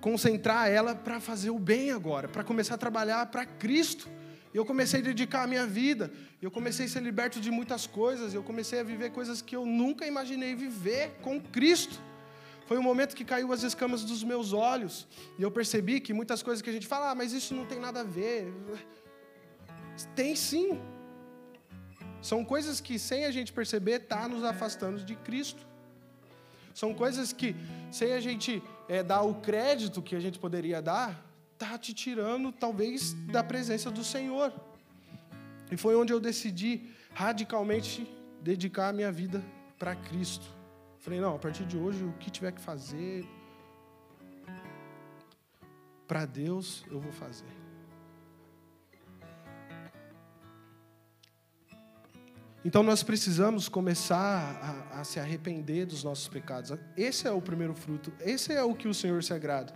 [0.00, 4.08] concentrar ela para fazer o bem agora, para começar a trabalhar para Cristo.
[4.52, 8.34] Eu comecei a dedicar a minha vida, eu comecei a ser liberto de muitas coisas,
[8.34, 12.00] eu comecei a viver coisas que eu nunca imaginei viver com Cristo.
[12.66, 15.06] Foi um momento que caiu as escamas dos meus olhos,
[15.38, 17.78] e eu percebi que muitas coisas que a gente fala, ah, mas isso não tem
[17.78, 18.52] nada a ver.
[20.14, 20.80] Tem sim.
[22.22, 25.66] São coisas que, sem a gente perceber, está nos afastando de Cristo.
[26.72, 27.54] São coisas que,
[27.92, 31.22] sem a gente é, dar o crédito que a gente poderia dar,
[31.52, 34.52] está te tirando, talvez, da presença do Senhor.
[35.70, 38.10] E foi onde eu decidi radicalmente
[38.42, 39.44] dedicar a minha vida
[39.78, 40.53] para Cristo.
[41.04, 43.26] Falei, não, a partir de hoje, o que tiver que fazer
[46.08, 47.44] para Deus, eu vou fazer.
[52.64, 56.72] Então nós precisamos começar a, a, se arrepender dos nossos pecados.
[56.96, 58.10] Esse é o primeiro fruto.
[58.18, 59.74] Esse é o que o Senhor se agrada.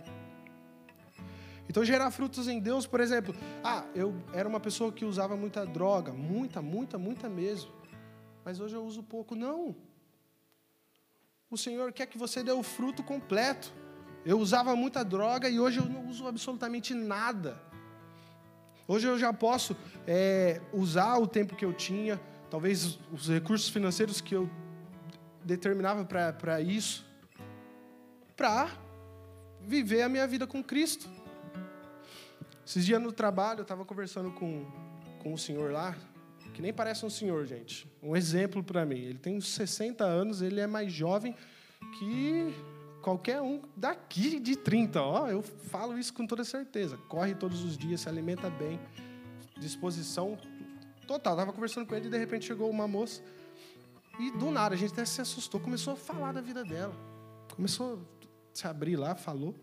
[1.69, 5.63] Então gerar frutos em Deus, por exemplo, ah, eu era uma pessoa que usava muita
[5.63, 7.71] droga, muita, muita, muita mesmo.
[8.43, 9.35] Mas hoje eu uso pouco.
[9.35, 9.75] Não.
[11.51, 13.73] O Senhor quer que você dê o fruto completo.
[14.23, 17.59] Eu usava muita droga e hoje eu não uso absolutamente nada.
[18.87, 24.21] Hoje eu já posso é, usar o tempo que eu tinha talvez os recursos financeiros
[24.21, 24.49] que eu
[25.43, 27.05] determinava para isso,
[28.35, 28.69] para
[29.61, 31.09] viver a minha vida com Cristo.
[32.65, 34.65] Esses dias no trabalho, eu estava conversando com,
[35.21, 35.95] com o senhor lá,
[36.59, 37.89] que nem parece um senhor, gente.
[38.03, 38.99] Um exemplo para mim.
[38.99, 41.33] Ele tem uns 60 anos, ele é mais jovem
[41.97, 42.53] que
[43.01, 45.01] qualquer um daqui de 30.
[45.01, 46.97] Ó, eu falo isso com toda certeza.
[47.07, 48.77] Corre todos os dias, se alimenta bem,
[49.57, 50.37] disposição
[51.07, 51.37] total.
[51.37, 53.21] Tava conversando com ele e de repente chegou uma moça.
[54.19, 56.93] E do nada, a gente até se assustou, começou a falar da vida dela.
[57.55, 59.55] Começou a se abrir lá, falou.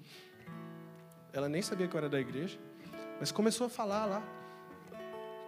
[1.30, 2.58] Ela nem sabia que eu era da igreja,
[3.20, 4.45] mas começou a falar lá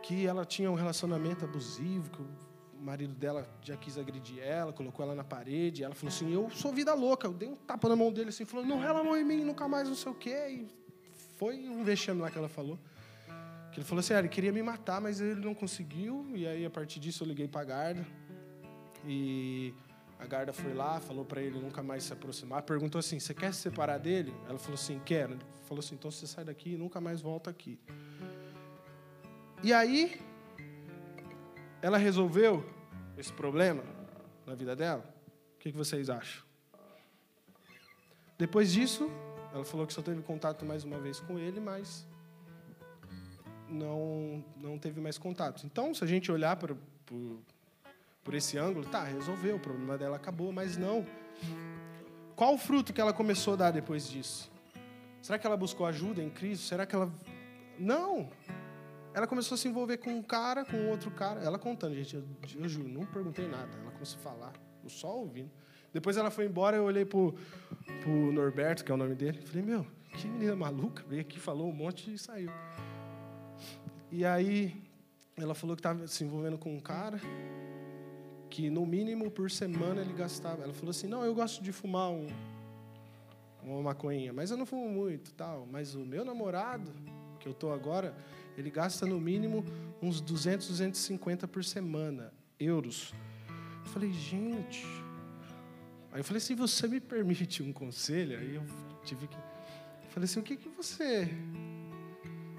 [0.08, 2.26] que ela tinha um relacionamento abusivo, que o
[2.80, 5.84] marido dela já quis agredir ela, colocou ela na parede.
[5.84, 7.26] ela falou assim: Eu sou vida louca.
[7.26, 9.44] Eu dei um tapa na mão dele assim, falou: Não rela a mão em mim,
[9.44, 10.48] nunca mais, não sei o quê.
[10.48, 10.68] E
[11.36, 12.78] foi um vexame lá que ela falou.
[13.76, 16.26] Ele falou assim: ah, ele queria me matar, mas ele não conseguiu.
[16.34, 18.06] E aí, a partir disso, eu liguei para a guarda.
[19.04, 19.74] E
[20.18, 22.62] a guarda foi lá, falou para ele nunca mais se aproximar.
[22.62, 24.34] Perguntou assim: Você quer se separar dele?
[24.48, 25.34] Ela falou assim: Quero.
[25.34, 27.78] Ele falou assim: Então você sai daqui e nunca mais volta aqui.
[29.62, 30.20] E aí,
[31.82, 32.64] ela resolveu
[33.16, 33.82] esse problema
[34.46, 35.04] na vida dela?
[35.56, 36.44] O que vocês acham?
[38.38, 39.10] Depois disso,
[39.52, 42.06] ela falou que só teve contato mais uma vez com ele, mas
[43.68, 45.66] não, não teve mais contato.
[45.66, 47.38] Então, se a gente olhar por, por,
[48.22, 51.04] por esse ângulo, tá, resolveu, o problema dela acabou, mas não.
[52.36, 54.48] Qual o fruto que ela começou a dar depois disso?
[55.20, 56.64] Será que ela buscou ajuda em Cristo?
[56.64, 57.12] Será que ela.
[57.76, 58.30] Não!
[59.14, 61.40] Ela começou a se envolver com um cara, com outro cara.
[61.40, 62.24] Ela contando, gente, eu,
[62.56, 63.68] eu juro, não perguntei nada.
[63.80, 65.50] Ela começou a falar, eu só ouvindo.
[65.92, 67.34] Depois ela foi embora, eu olhei pro,
[68.02, 71.68] pro Norberto, que é o nome dele, falei, meu, que menina maluca, veio aqui, falou
[71.68, 72.50] um monte e saiu.
[74.10, 74.82] E aí
[75.36, 77.20] ela falou que estava se envolvendo com um cara
[78.50, 80.62] que no mínimo por semana ele gastava.
[80.62, 82.26] Ela falou assim: "Não, eu gosto de fumar um,
[83.62, 85.66] uma maconha, mas eu não fumo muito, tal.
[85.70, 86.92] Mas o meu namorado,
[87.38, 88.14] que eu tô agora,
[88.58, 89.64] ele gasta no mínimo
[90.02, 93.14] uns 200, 250 por semana, euros.
[93.84, 94.84] Eu falei, gente.
[96.10, 98.64] Aí eu falei, se você me permite um conselho, aí eu
[99.04, 99.36] tive que.
[99.36, 101.28] Eu falei assim, o que, que você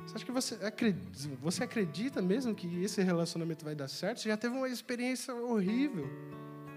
[0.05, 4.21] Você acha que você acredita, você acredita mesmo que esse relacionamento vai dar certo?
[4.21, 6.07] Você já teve uma experiência horrível.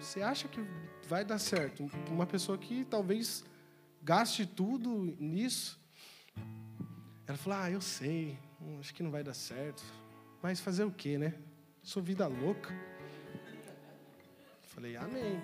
[0.01, 0.61] Você acha que
[1.09, 1.89] vai dar certo?
[2.11, 3.45] Uma pessoa que talvez
[4.03, 5.81] gaste tudo nisso.
[7.25, 9.83] Ela falou: Ah, eu sei, hum, acho que não vai dar certo.
[10.43, 11.35] Mas fazer o quê, né?
[11.83, 12.73] Sou vida louca.
[14.63, 15.41] Falei: Amém.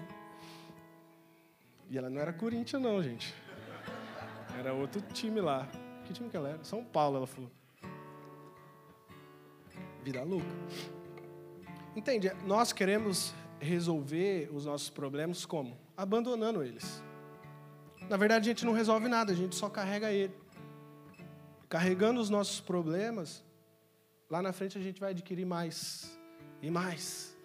[1.91, 3.35] E ela não era Corinthians, não, gente.
[4.59, 5.69] Era outro time lá.
[6.05, 6.65] Que time que ela era?
[6.65, 7.51] São Paulo, ela falou.
[10.03, 10.47] Vida louca.
[11.95, 12.33] Entende?
[12.47, 15.77] Nós queremos resolver os nossos problemas como?
[15.97, 17.03] Abandonando eles.
[18.09, 20.35] Na verdade, a gente não resolve nada, a gente só carrega ele.
[21.69, 23.45] Carregando os nossos problemas,
[24.31, 26.19] lá na frente a gente vai adquirir mais
[26.63, 27.37] e mais.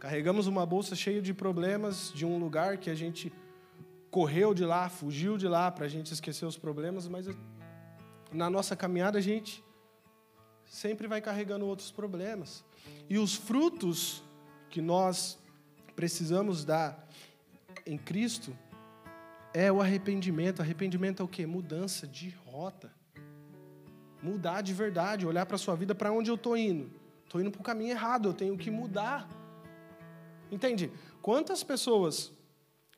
[0.00, 3.32] Carregamos uma bolsa cheia de problemas de um lugar que a gente
[4.10, 7.26] correu de lá, fugiu de lá para a gente esquecer os problemas, mas
[8.32, 9.62] na nossa caminhada a gente
[10.64, 12.64] sempre vai carregando outros problemas.
[13.10, 14.22] E os frutos
[14.70, 15.38] que nós
[15.94, 17.08] precisamos dar
[17.84, 18.56] em Cristo
[19.52, 20.60] é o arrependimento.
[20.60, 21.46] Arrependimento é o quê?
[21.46, 22.95] Mudança de rota.
[24.22, 26.90] Mudar de verdade, olhar para a sua vida, para onde eu estou indo.
[27.24, 29.28] Estou indo para o caminho errado, eu tenho que mudar.
[30.50, 30.92] Entende?
[31.20, 32.32] Quantas pessoas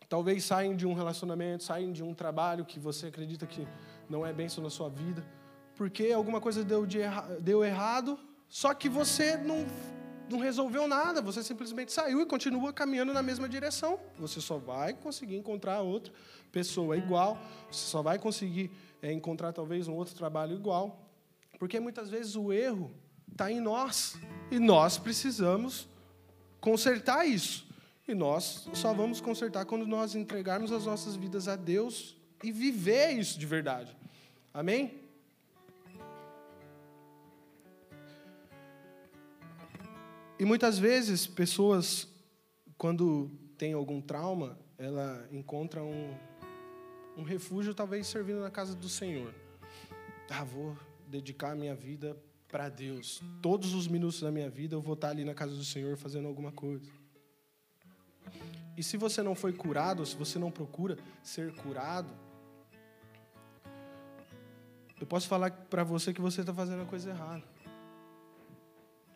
[0.09, 3.69] Talvez saem de um relacionamento, saem de um trabalho que você acredita que
[4.09, 5.23] não é bênção na sua vida,
[5.77, 9.67] porque alguma coisa deu, de erra, deu errado, só que você não,
[10.31, 14.01] não resolveu nada, você simplesmente saiu e continua caminhando na mesma direção.
[14.19, 16.11] Você só vai conseguir encontrar outra
[16.51, 17.37] pessoa igual,
[17.71, 18.71] você só vai conseguir
[19.03, 20.99] é, encontrar talvez um outro trabalho igual,
[21.59, 22.93] porque muitas vezes o erro
[23.31, 24.17] está em nós
[24.51, 25.89] e nós precisamos
[26.61, 27.67] consertar isso.
[28.07, 33.11] E nós só vamos consertar quando nós entregarmos as nossas vidas a Deus e viver
[33.11, 33.95] isso de verdade.
[34.55, 35.03] Amém?
[40.39, 42.09] E muitas vezes, pessoas,
[42.79, 46.15] quando têm algum trauma, ela encontra um,
[47.17, 49.35] um refúgio, talvez servindo na casa do Senhor.
[50.31, 50.77] Ah, vou
[51.09, 52.17] dedicar a minha vida
[52.49, 53.23] para Deus.
[53.43, 56.29] Todos os minutos da minha vida eu vou estar ali na casa do Senhor fazendo
[56.29, 56.91] alguma coisa.
[58.77, 62.13] E se você não foi curado, se você não procura ser curado,
[65.01, 67.43] eu posso falar para você que você está fazendo a coisa errada.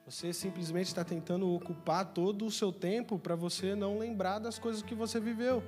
[0.07, 4.83] Você simplesmente está tentando ocupar todo o seu tempo para você não lembrar das coisas
[4.83, 5.63] que você viveu.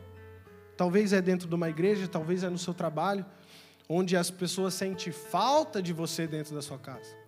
[0.77, 3.25] Talvez é dentro de uma igreja, talvez é no seu trabalho,
[3.89, 7.25] onde as pessoas sentem falta de você dentro da sua casa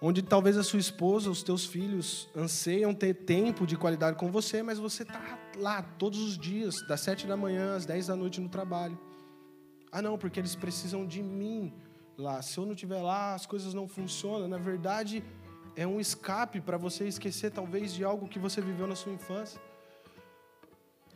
[0.00, 4.62] onde talvez a sua esposa, os teus filhos anseiam ter tempo de qualidade com você,
[4.62, 8.40] mas você está lá todos os dias, das sete da manhã às dez da noite
[8.40, 8.98] no trabalho.
[9.92, 11.72] Ah, não, porque eles precisam de mim
[12.16, 12.40] lá.
[12.40, 14.48] Se eu não estiver lá, as coisas não funcionam.
[14.48, 15.22] Na verdade,
[15.76, 19.60] é um escape para você esquecer talvez de algo que você viveu na sua infância.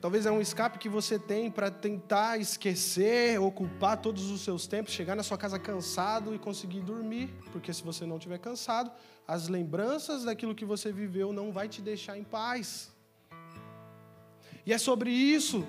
[0.04, 4.92] Talvez é um escape que você tem para tentar esquecer, ocupar todos os seus tempos,
[4.92, 8.92] chegar na sua casa cansado e conseguir dormir, porque se você não estiver cansado,
[9.26, 12.92] as lembranças daquilo que você viveu não vai te deixar em paz.
[14.66, 15.66] E é sobre isso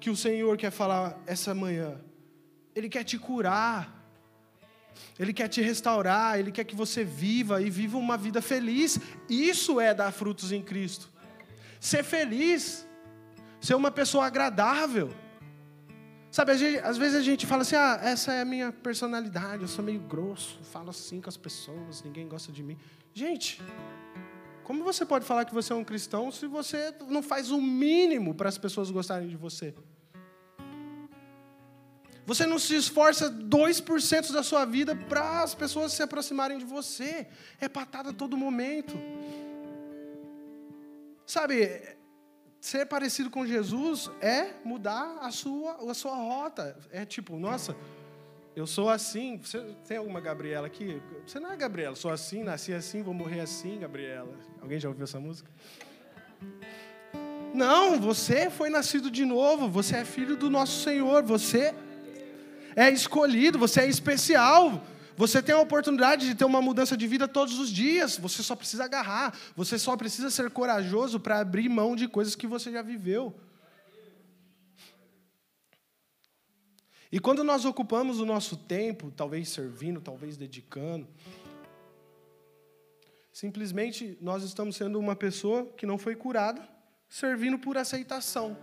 [0.00, 2.00] que o Senhor quer falar essa manhã.
[2.74, 3.96] Ele quer te curar.
[5.16, 8.98] Ele quer te restaurar, ele quer que você viva e viva uma vida feliz.
[9.30, 11.08] Isso é dar frutos em Cristo.
[11.78, 12.88] Ser feliz
[13.62, 15.14] ser uma pessoa agradável.
[16.30, 19.84] Sabe, às vezes a gente fala assim: ah, essa é a minha personalidade, eu sou
[19.84, 22.76] meio grosso, falo assim com as pessoas, ninguém gosta de mim.
[23.14, 23.62] Gente,
[24.64, 28.34] como você pode falar que você é um cristão se você não faz o mínimo
[28.34, 29.74] para as pessoas gostarem de você?
[32.24, 37.26] Você não se esforça 2% da sua vida para as pessoas se aproximarem de você.
[37.60, 38.94] É patada a todo momento.
[41.26, 41.96] Sabe,
[42.62, 46.78] ser parecido com Jesus é mudar a sua, a sua rota.
[46.92, 47.74] É tipo, nossa,
[48.54, 49.36] eu sou assim.
[49.38, 51.02] Você tem alguma Gabriela aqui?
[51.26, 54.32] Você não é Gabriela, sou assim, nasci assim, vou morrer assim, Gabriela.
[54.60, 55.50] Alguém já ouviu essa música?
[57.52, 61.74] Não, você foi nascido de novo, você é filho do nosso Senhor, você
[62.76, 64.80] é escolhido, você é especial.
[65.16, 68.16] Você tem a oportunidade de ter uma mudança de vida todos os dias.
[68.16, 69.36] Você só precisa agarrar.
[69.54, 73.34] Você só precisa ser corajoso para abrir mão de coisas que você já viveu.
[77.10, 81.06] E quando nós ocupamos o nosso tempo, talvez servindo, talvez dedicando,
[83.30, 86.66] simplesmente nós estamos sendo uma pessoa que não foi curada,
[87.10, 88.56] servindo por aceitação.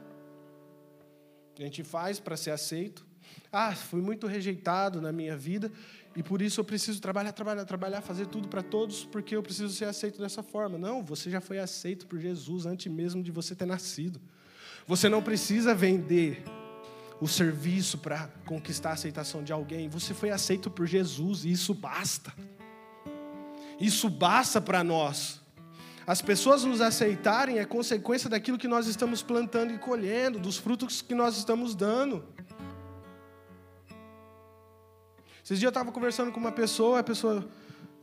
[1.59, 3.05] A gente faz para ser aceito,
[3.51, 5.71] Ah, fui muito rejeitado na minha vida
[6.19, 9.73] e por isso eu preciso trabalhar, trabalhar, trabalhar, fazer tudo para todos, porque eu preciso
[9.73, 10.77] ser aceito dessa forma.
[10.77, 14.19] Não, você já foi aceito por Jesus antes mesmo de você ter nascido.
[14.85, 16.43] Você não precisa vender
[17.21, 19.87] o serviço para conquistar a aceitação de alguém.
[19.87, 22.33] Você foi aceito por Jesus e isso basta.
[23.79, 25.39] Isso basta para nós.
[26.05, 31.01] As pessoas nos aceitarem é consequência daquilo que nós estamos plantando e colhendo, dos frutos
[31.01, 32.25] que nós estamos dando.
[35.49, 37.43] Esses dias eu estava conversando com uma pessoa, a pessoa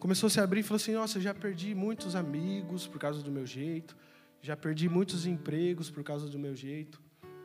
[0.00, 3.30] começou a se abrir e falou assim: Nossa, já perdi muitos amigos por causa do
[3.30, 3.96] meu jeito,
[4.42, 7.00] já perdi muitos empregos por causa do meu jeito,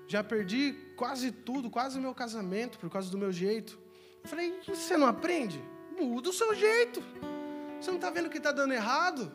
[0.08, 3.78] já perdi quase tudo, quase meu casamento por causa do meu jeito.
[4.24, 5.62] Eu falei: Você não aprende?
[5.96, 7.00] Muda o seu jeito.
[7.80, 9.32] Você não está vendo que está dando errado?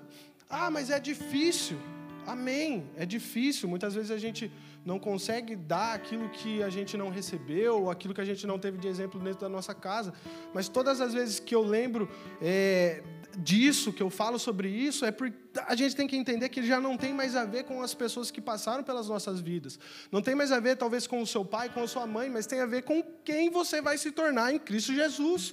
[0.50, 1.78] Ah, mas é difícil.
[2.26, 2.90] Amém.
[2.96, 3.68] É difícil.
[3.68, 4.50] Muitas vezes a gente
[4.86, 8.78] não consegue dar aquilo que a gente não recebeu, aquilo que a gente não teve
[8.78, 10.14] de exemplo dentro da nossa casa.
[10.54, 12.08] Mas todas as vezes que eu lembro
[12.40, 13.02] é,
[13.36, 16.80] disso, que eu falo sobre isso, é porque a gente tem que entender que já
[16.80, 19.76] não tem mais a ver com as pessoas que passaram pelas nossas vidas.
[20.12, 22.46] Não tem mais a ver, talvez, com o seu pai, com a sua mãe, mas
[22.46, 25.52] tem a ver com quem você vai se tornar em Cristo Jesus.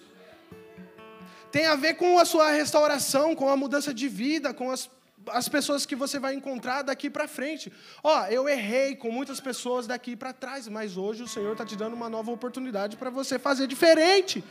[1.51, 4.87] Tem a ver com a sua restauração, com a mudança de vida, com as
[5.27, 7.71] as pessoas que você vai encontrar daqui para frente.
[8.03, 11.65] Ó, oh, eu errei com muitas pessoas daqui para trás, mas hoje o Senhor está
[11.65, 14.43] te dando uma nova oportunidade para você fazer diferente.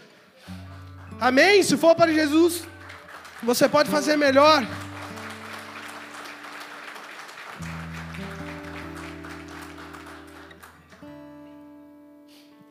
[1.21, 1.63] Amém?
[1.63, 2.65] Se for para Jesus,
[3.43, 4.67] você pode fazer melhor.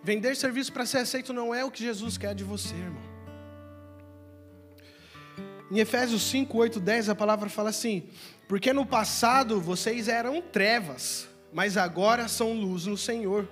[0.04, 3.11] Vender serviço para ser aceito não é o que Jesus quer de você, irmão.
[5.72, 8.04] Em Efésios 5, 8, 10, a palavra fala assim:
[8.46, 13.48] Porque no passado vocês eram trevas, mas agora são luz no Senhor.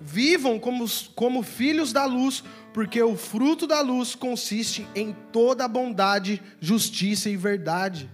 [0.00, 2.42] Vivam como, como filhos da luz,
[2.72, 8.08] porque o fruto da luz consiste em toda bondade, justiça e verdade,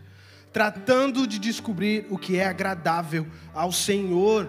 [0.52, 3.24] tratando de descobrir o que é agradável
[3.54, 4.48] ao Senhor.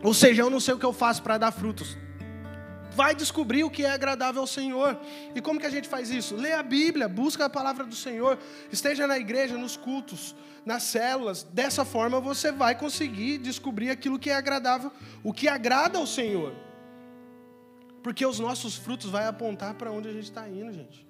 [0.00, 1.96] Ou seja, eu não sei o que eu faço para dar frutos
[2.94, 4.98] vai descobrir o que é agradável ao Senhor.
[5.34, 6.36] E como que a gente faz isso?
[6.36, 8.38] Lê a Bíblia, busca a palavra do Senhor,
[8.72, 10.34] esteja na igreja, nos cultos,
[10.64, 11.42] nas células.
[11.42, 14.90] Dessa forma você vai conseguir descobrir aquilo que é agradável,
[15.22, 16.54] o que agrada ao Senhor.
[18.02, 21.04] Porque os nossos frutos vai apontar para onde a gente está indo, gente.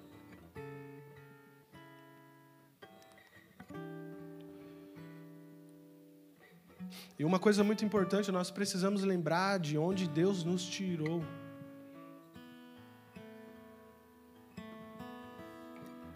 [7.17, 11.23] E uma coisa muito importante, nós precisamos lembrar de onde Deus nos tirou.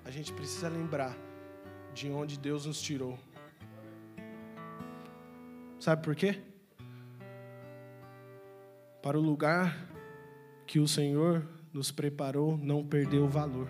[0.10, 1.16] A gente precisa lembrar
[1.93, 3.16] de onde Deus nos tirou.
[5.80, 6.41] Sabe por quê?
[9.03, 9.88] Para o lugar
[10.66, 13.70] que o Senhor nos preparou não perder o valor.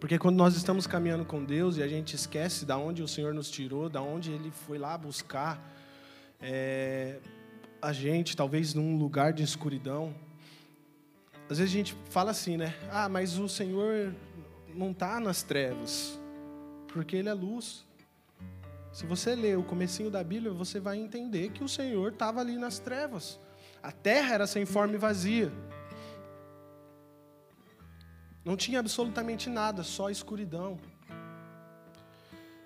[0.00, 3.34] Porque quando nós estamos caminhando com Deus e a gente esquece da onde o Senhor
[3.34, 5.62] nos tirou, da onde Ele foi lá buscar
[6.40, 7.20] é,
[7.82, 10.14] a gente, talvez num lugar de escuridão.
[11.50, 12.74] Às vezes a gente fala assim, né?
[12.90, 14.14] Ah, mas o Senhor
[14.74, 16.18] não está nas trevas,
[16.88, 17.84] porque Ele é luz.
[18.92, 22.56] Se você ler o comecinho da Bíblia, você vai entender que o Senhor estava ali
[22.56, 23.38] nas trevas.
[23.82, 25.52] A terra era sem forma e vazia.
[28.44, 30.78] Não tinha absolutamente nada, só escuridão.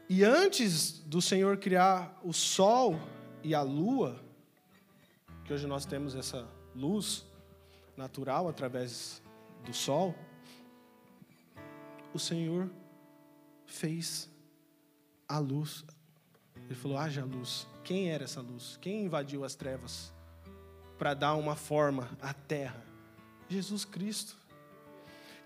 [0.09, 2.99] E antes do Senhor criar o sol
[3.43, 4.21] e a lua,
[5.45, 7.25] que hoje nós temos essa luz
[7.97, 9.23] natural através
[9.65, 10.15] do sol,
[12.13, 12.71] o Senhor
[13.67, 14.29] fez
[15.29, 15.85] a luz.
[16.67, 17.67] Ele falou: haja luz.
[17.85, 18.79] Quem era essa luz?
[18.81, 20.13] Quem invadiu as trevas
[20.99, 22.83] para dar uma forma à terra?
[23.49, 24.37] Jesus Cristo.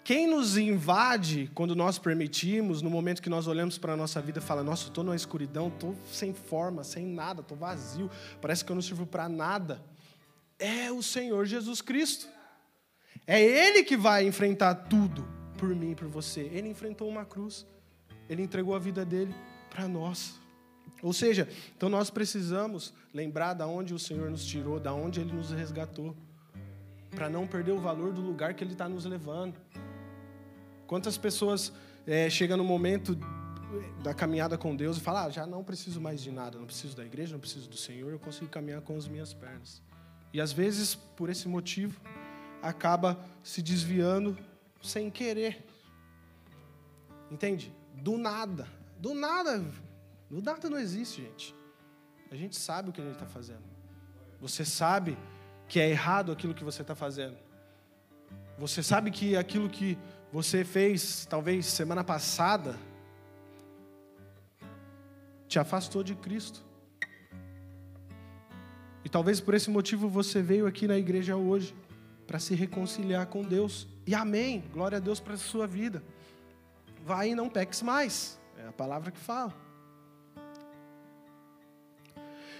[0.04, 4.40] Quem nos invade quando nós permitimos, no momento que nós olhamos para a nossa vida
[4.40, 8.10] e fala: Nossa, estou numa escuridão, estou sem forma, sem nada, estou vazio,
[8.40, 9.82] parece que eu não sirvo para nada.
[10.58, 12.28] É o Senhor Jesus Cristo.
[13.26, 15.26] É Ele que vai enfrentar tudo
[15.62, 16.40] por mim, por você.
[16.52, 17.64] Ele enfrentou uma cruz.
[18.28, 19.32] Ele entregou a vida dele
[19.70, 20.40] para nós.
[21.00, 25.32] Ou seja, então nós precisamos lembrar da onde o Senhor nos tirou, da onde Ele
[25.32, 26.16] nos resgatou,
[27.12, 29.54] para não perder o valor do lugar que Ele está nos levando.
[30.84, 31.72] Quantas pessoas
[32.08, 33.16] é, chegam no momento
[34.02, 36.96] da caminhada com Deus e falam: ah, já não preciso mais de nada, não preciso
[36.96, 39.80] da igreja, não preciso do Senhor, eu consigo caminhar com as minhas pernas.
[40.32, 42.00] E às vezes, por esse motivo,
[42.60, 44.36] acaba se desviando
[44.82, 45.64] sem querer.
[47.30, 47.74] Entende?
[47.94, 48.68] Do nada.
[48.98, 49.64] Do nada.
[50.28, 51.54] Do nada não existe, gente.
[52.30, 53.62] A gente sabe o que a gente está fazendo.
[54.40, 55.16] Você sabe
[55.68, 57.36] que é errado aquilo que você está fazendo.
[58.58, 59.98] Você sabe que aquilo que
[60.32, 62.76] você fez, talvez semana passada,
[65.46, 66.64] te afastou de Cristo.
[69.04, 71.74] E talvez por esse motivo você veio aqui na igreja hoje
[72.26, 73.86] para se reconciliar com Deus.
[74.06, 74.64] E amém.
[74.72, 76.02] Glória a Deus para a sua vida.
[77.04, 78.38] Vai e não peques mais.
[78.56, 79.54] É a palavra que fala.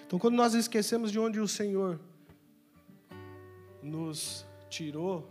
[0.07, 1.99] Então, quando nós esquecemos de onde o Senhor
[3.83, 5.29] nos tirou,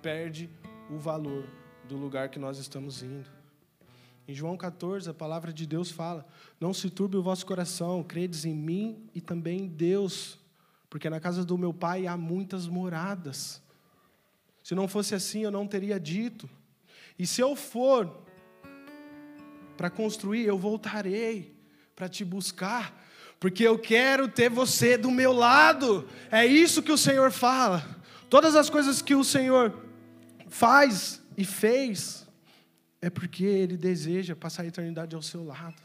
[0.00, 0.48] perde
[0.90, 1.44] o valor
[1.88, 3.28] do lugar que nós estamos indo.
[4.26, 6.26] Em João 14, a palavra de Deus fala:
[6.60, 10.38] Não se turbe o vosso coração, credes em mim e também em Deus,
[10.88, 13.62] porque na casa do meu pai há muitas moradas.
[14.68, 16.46] Se não fosse assim, eu não teria dito.
[17.18, 18.22] E se eu for
[19.78, 21.56] para construir, eu voltarei
[21.96, 23.02] para te buscar,
[23.40, 26.06] porque eu quero ter você do meu lado.
[26.30, 27.82] É isso que o Senhor fala.
[28.28, 29.72] Todas as coisas que o Senhor
[30.50, 32.28] faz e fez,
[33.00, 35.82] é porque Ele deseja passar a eternidade ao seu lado.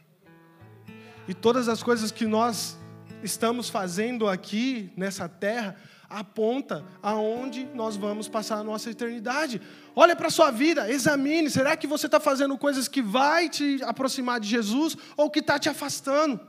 [1.26, 2.78] E todas as coisas que nós
[3.24, 5.78] estamos fazendo aqui nessa terra
[6.14, 9.60] aponta aonde nós vamos passar a nossa eternidade.
[9.96, 11.50] Olha para a sua vida, examine.
[11.50, 15.58] Será que você está fazendo coisas que vai te aproximar de Jesus ou que está
[15.58, 16.40] te afastando?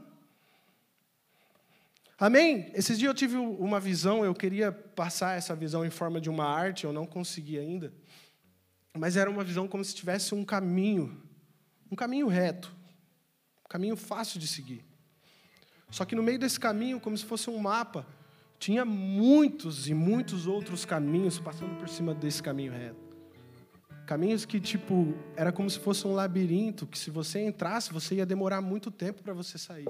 [2.19, 2.71] Amém?
[2.75, 6.45] Esses dias eu tive uma visão, eu queria passar essa visão em forma de uma
[6.45, 7.93] arte, eu não consegui ainda.
[8.93, 11.21] Mas era uma visão como se tivesse um caminho,
[11.91, 12.73] um caminho reto,
[13.65, 14.85] um caminho fácil de seguir.
[15.91, 18.07] Só que no meio desse caminho, como se fosse um mapa,
[18.65, 22.97] tinha muitos e muitos outros caminhos passando por cima desse caminho reto.
[24.07, 28.25] Caminhos que, tipo, era como se fosse um labirinto, que se você entrasse, você ia
[28.25, 29.87] demorar muito tempo para você sair.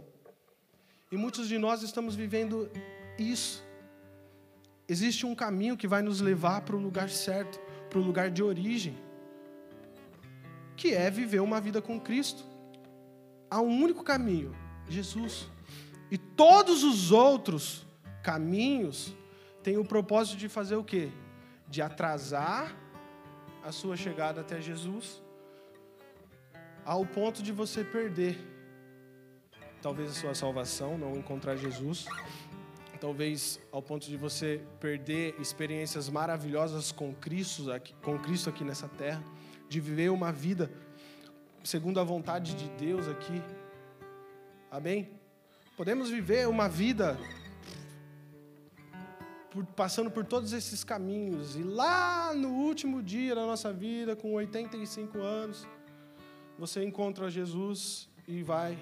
[1.13, 2.69] E muitos de nós estamos vivendo
[3.17, 3.65] isso.
[4.89, 8.43] Existe um caminho que vai nos levar para o lugar certo, para o lugar de
[8.43, 8.99] origem,
[10.77, 12.45] que é viver uma vida com Cristo.
[13.49, 14.53] Há um único caminho,
[14.89, 15.47] Jesus.
[16.11, 17.84] E todos os outros
[18.25, 19.15] caminhos
[19.63, 21.11] têm o propósito de fazer o quê?
[21.69, 22.75] De atrasar
[23.63, 25.23] a sua chegada até Jesus,
[26.85, 28.37] ao ponto de você perder
[29.81, 32.07] talvez a sua salvação, não encontrar Jesus,
[32.99, 38.89] talvez ao ponto de você perder experiências maravilhosas com Cristo aqui, com Cristo aqui nessa
[38.89, 39.23] terra,
[39.69, 40.71] de viver uma vida
[41.63, 43.43] segundo a vontade de Deus aqui.
[44.71, 45.11] Amém?
[45.77, 47.19] Podemos viver uma vida
[49.55, 54.35] por, passando por todos esses caminhos e lá no último dia da nossa vida, com
[54.35, 55.67] 85 anos,
[56.59, 58.77] você encontra Jesus e vai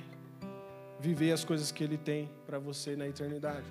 [0.99, 3.66] viver as coisas que Ele tem para você na eternidade.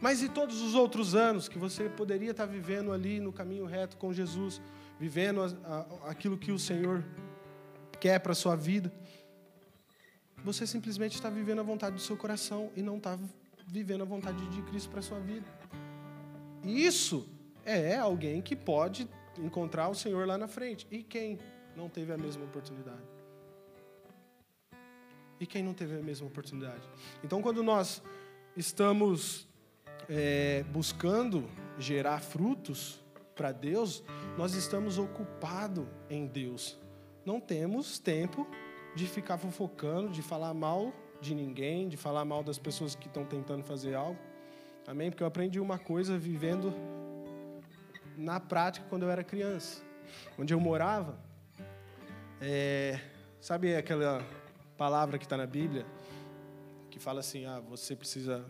[0.00, 3.96] Mas e todos os outros anos que você poderia estar vivendo ali no caminho reto
[3.96, 4.60] com Jesus,
[4.98, 5.40] vivendo
[6.04, 7.04] aquilo que o Senhor
[8.00, 8.92] quer para a sua vida?
[10.44, 13.16] Você simplesmente está vivendo a vontade do seu coração e não está
[13.68, 15.61] vivendo a vontade de Cristo para a sua vida.
[16.64, 17.28] Isso
[17.64, 19.08] é alguém que pode
[19.38, 20.86] encontrar o Senhor lá na frente.
[20.90, 21.38] E quem
[21.76, 23.12] não teve a mesma oportunidade?
[25.42, 26.88] e quem não teve a mesma oportunidade.
[27.24, 28.00] Então, quando nós
[28.56, 29.48] estamos
[30.08, 33.02] é, buscando gerar frutos
[33.34, 34.04] para Deus,
[34.38, 36.78] nós estamos ocupados em Deus.
[37.24, 38.46] Não temos tempo
[38.94, 43.24] de ficar fofocando, de falar mal de ninguém, de falar mal das pessoas que estão
[43.24, 44.20] tentando fazer algo.
[44.86, 45.10] Amém?
[45.10, 46.74] Porque eu aprendi uma coisa vivendo
[48.16, 49.82] na prática quando eu era criança.
[50.38, 51.18] Onde eu morava,
[52.40, 53.00] é,
[53.40, 54.24] sabe aquela
[54.76, 55.86] palavra que está na Bíblia,
[56.90, 58.44] que fala assim: ah, você precisa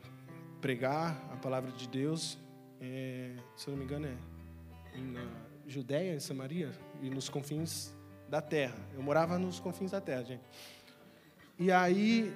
[0.60, 2.38] pregar a palavra de Deus,
[2.80, 5.26] é, se eu não me engano, é na
[5.66, 6.70] Judéia, em Samaria
[7.00, 7.94] e nos confins
[8.28, 8.76] da terra.
[8.94, 10.42] Eu morava nos confins da terra, gente.
[11.58, 12.32] E aí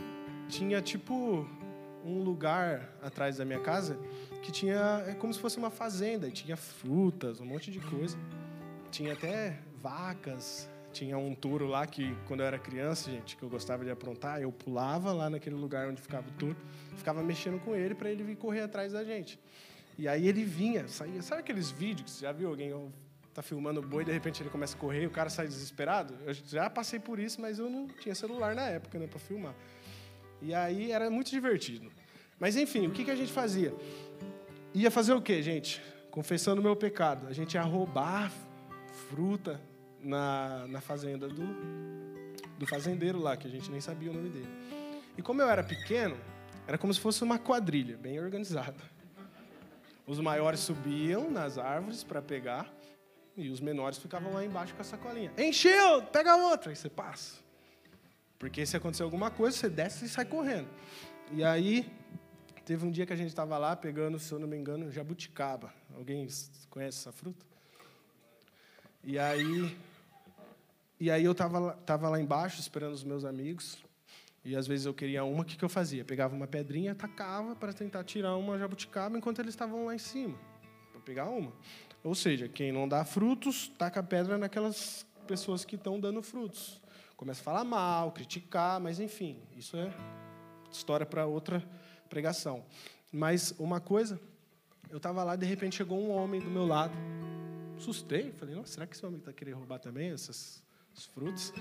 [0.49, 1.49] tinha tipo
[2.07, 3.99] um lugar atrás da minha casa
[4.43, 8.17] que tinha é como se fosse uma fazenda, tinha frutas, um monte de coisa.
[8.91, 13.49] Tinha até vacas, tinha um touro lá que, quando eu era criança, gente, que eu
[13.49, 16.57] gostava de aprontar, eu pulava lá naquele lugar onde ficava o touro,
[16.97, 19.39] ficava mexendo com ele para ele vir correr atrás da gente.
[19.99, 21.21] E aí ele vinha, saía.
[21.23, 22.73] Sabe aqueles vídeos que você já viu alguém
[23.35, 26.15] tá filmando o boi de repente ele começa a correr o cara sai desesperado?
[26.25, 29.55] Eu já passei por isso, mas eu não tinha celular na época, né, para filmar.
[30.41, 31.91] E aí era muito divertido.
[32.39, 33.75] Mas enfim, o que, que a gente fazia?
[34.75, 35.83] Ia fazer o quê, gente?
[36.11, 37.27] Confessando o meu pecado.
[37.29, 38.31] A gente ia roubar
[39.09, 39.61] fruta,
[40.07, 41.45] na, na fazenda do,
[42.59, 44.49] do fazendeiro lá, que a gente nem sabia o nome dele.
[45.19, 46.17] E como eu era pequeno,
[46.67, 48.77] era como se fosse uma quadrilha, bem organizada.
[50.07, 52.73] Os maiores subiam nas árvores para pegar,
[53.39, 55.31] E os menores ficavam lá embaixo com a sacolinha.
[55.37, 56.71] Encheu, pega outra.
[56.71, 57.37] Aí você passa.
[58.39, 60.69] Porque se acontecer alguma coisa, você desce e sai correndo.
[61.33, 61.91] E aí,
[62.65, 65.73] teve um dia que a gente estava lá pegando, se eu não me engano, jabuticaba.
[65.95, 66.27] Alguém
[66.69, 67.45] conhece essa fruta?
[69.03, 69.77] E aí,
[70.99, 73.79] e aí eu estava tava lá embaixo esperando os meus amigos.
[74.45, 76.05] E às vezes eu queria uma, o que, que eu fazia?
[76.05, 80.39] Pegava uma pedrinha, tacava para tentar tirar uma jabuticaba enquanto eles estavam lá em cima,
[80.93, 81.53] para pegar uma.
[82.05, 86.81] Ou seja, quem não dá frutos, taca pedra naquelas pessoas que estão dando frutos.
[87.17, 89.91] Começa a falar mal, criticar, mas enfim, isso é
[90.71, 91.65] história para outra
[92.11, 92.65] pregação.
[93.11, 94.21] Mas uma coisa,
[94.91, 96.95] eu estava lá, de repente chegou um homem do meu lado,
[97.77, 100.63] assustei, falei, nossa, será que esse homem está querendo roubar também esses,
[100.93, 101.55] esses frutos?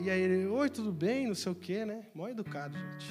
[0.00, 1.28] E aí ele, oi, tudo bem?
[1.28, 2.06] Não sei o quê, né?
[2.14, 3.06] Mó educado, gente.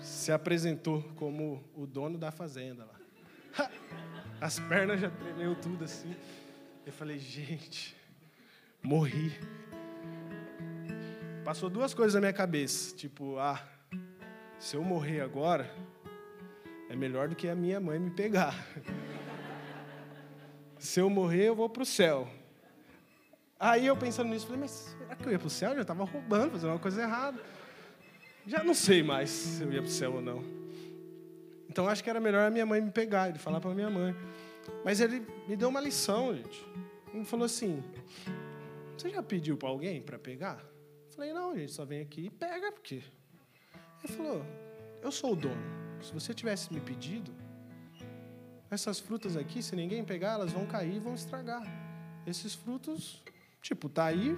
[0.00, 3.68] Se apresentou como o dono da fazenda lá.
[4.40, 6.14] As pernas já tremeu tudo assim.
[6.86, 7.96] Eu falei, gente,
[8.82, 9.32] morri.
[11.44, 12.94] Passou duas coisas na minha cabeça.
[12.94, 13.60] Tipo, ah,
[14.60, 15.68] se eu morrer agora,
[16.88, 18.54] é melhor do que a minha mãe me pegar.
[20.78, 22.28] Se eu morrer, eu vou para o céu.
[23.58, 25.70] Aí eu pensando nisso, falei, mas será que eu ia para o céu?
[25.70, 27.40] Eu já estava roubando, fazendo uma coisa errada.
[28.44, 30.42] Já não sei mais se eu ia para o céu ou não.
[31.68, 34.12] Então acho que era melhor a minha mãe me pegar, ele falar para minha mãe.
[34.84, 36.66] Mas ele me deu uma lição, gente.
[37.14, 37.80] Ele falou assim:
[38.96, 40.71] Você já pediu para alguém para pegar?
[41.14, 43.02] Falei: Não, gente, só vem aqui e pega, porque.
[44.04, 44.44] Ele falou:
[45.00, 45.62] Eu sou o dono.
[46.02, 47.32] Se você tivesse me pedido,
[48.70, 51.62] essas frutas aqui, se ninguém pegar, elas vão cair e vão estragar.
[52.26, 53.22] Esses frutos
[53.62, 54.36] Tipo, tá aí,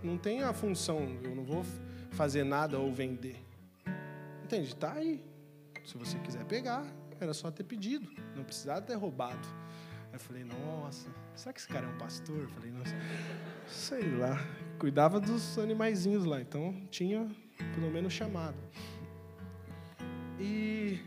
[0.00, 1.64] não tem a função, eu não vou
[2.12, 3.44] fazer nada ou vender.
[4.44, 4.74] Entende?
[4.76, 5.24] Tá aí.
[5.84, 6.86] Se você quiser pegar,
[7.20, 9.46] era só ter pedido, não precisava ter roubado.
[10.10, 12.42] Aí eu falei, nossa, será que esse cara é um pastor?
[12.42, 12.94] Eu falei, nossa,
[13.68, 14.36] sei lá.
[14.78, 17.28] Cuidava dos animaizinhos lá, então tinha
[17.74, 18.56] pelo menos chamado.
[20.38, 20.98] E,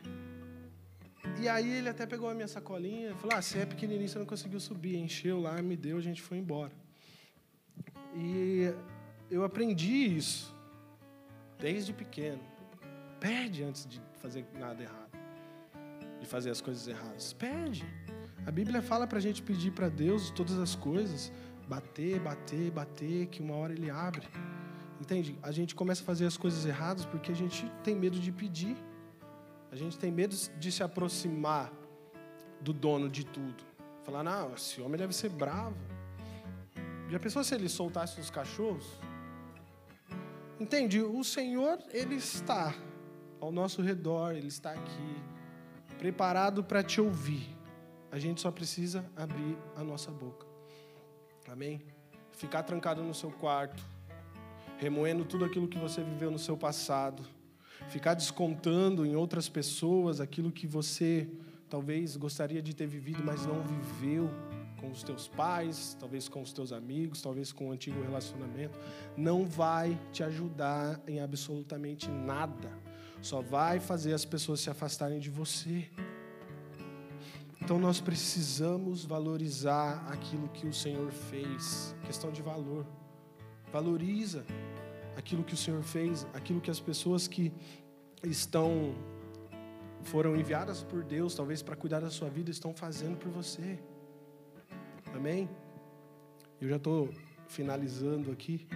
[1.42, 4.20] e aí ele até pegou a minha sacolinha e falou, ah, você é pequenininho, você
[4.20, 4.96] não conseguiu subir.
[4.96, 6.72] Encheu lá, me deu, a gente foi embora.
[8.16, 8.74] E
[9.30, 10.56] eu aprendi isso
[11.60, 12.42] desde pequeno.
[13.20, 15.18] Pede antes de fazer nada errado,
[16.20, 17.34] de fazer as coisas erradas.
[17.34, 17.84] Pede.
[18.46, 21.32] A Bíblia fala para a gente pedir para Deus todas as coisas,
[21.68, 24.28] bater, bater, bater, que uma hora Ele abre.
[25.00, 25.38] Entende?
[25.42, 28.76] A gente começa a fazer as coisas erradas porque a gente tem medo de pedir.
[29.72, 31.72] A gente tem medo de se aproximar
[32.62, 33.64] do dono de tudo.
[34.04, 35.76] Falar, não, esse homem deve ser bravo.
[37.10, 39.00] Já pensou se ele soltasse os cachorros?
[40.60, 41.02] Entende?
[41.02, 42.74] O Senhor, Ele está
[43.42, 45.16] ao nosso redor, Ele está aqui,
[45.98, 47.53] preparado para te ouvir.
[48.14, 50.46] A gente só precisa abrir a nossa boca.
[51.48, 51.82] Amém?
[52.32, 53.84] Ficar trancado no seu quarto,
[54.78, 57.24] remoendo tudo aquilo que você viveu no seu passado,
[57.90, 61.28] ficar descontando em outras pessoas aquilo que você
[61.68, 64.30] talvez gostaria de ter vivido, mas não viveu
[64.80, 68.78] com os teus pais, talvez com os teus amigos, talvez com o um antigo relacionamento,
[69.18, 72.70] não vai te ajudar em absolutamente nada.
[73.24, 75.90] Só vai fazer as pessoas se afastarem de você.
[77.64, 81.96] Então nós precisamos valorizar aquilo que o Senhor fez.
[82.06, 82.86] Questão de valor.
[83.72, 84.46] Valoriza
[85.16, 87.54] aquilo que o Senhor fez, aquilo que as pessoas que
[88.22, 88.94] estão
[90.04, 93.80] foram enviadas por Deus, talvez para cuidar da sua vida, estão fazendo por você.
[95.16, 95.50] Amém?
[96.60, 97.12] Eu já estou
[97.48, 98.68] finalizando aqui.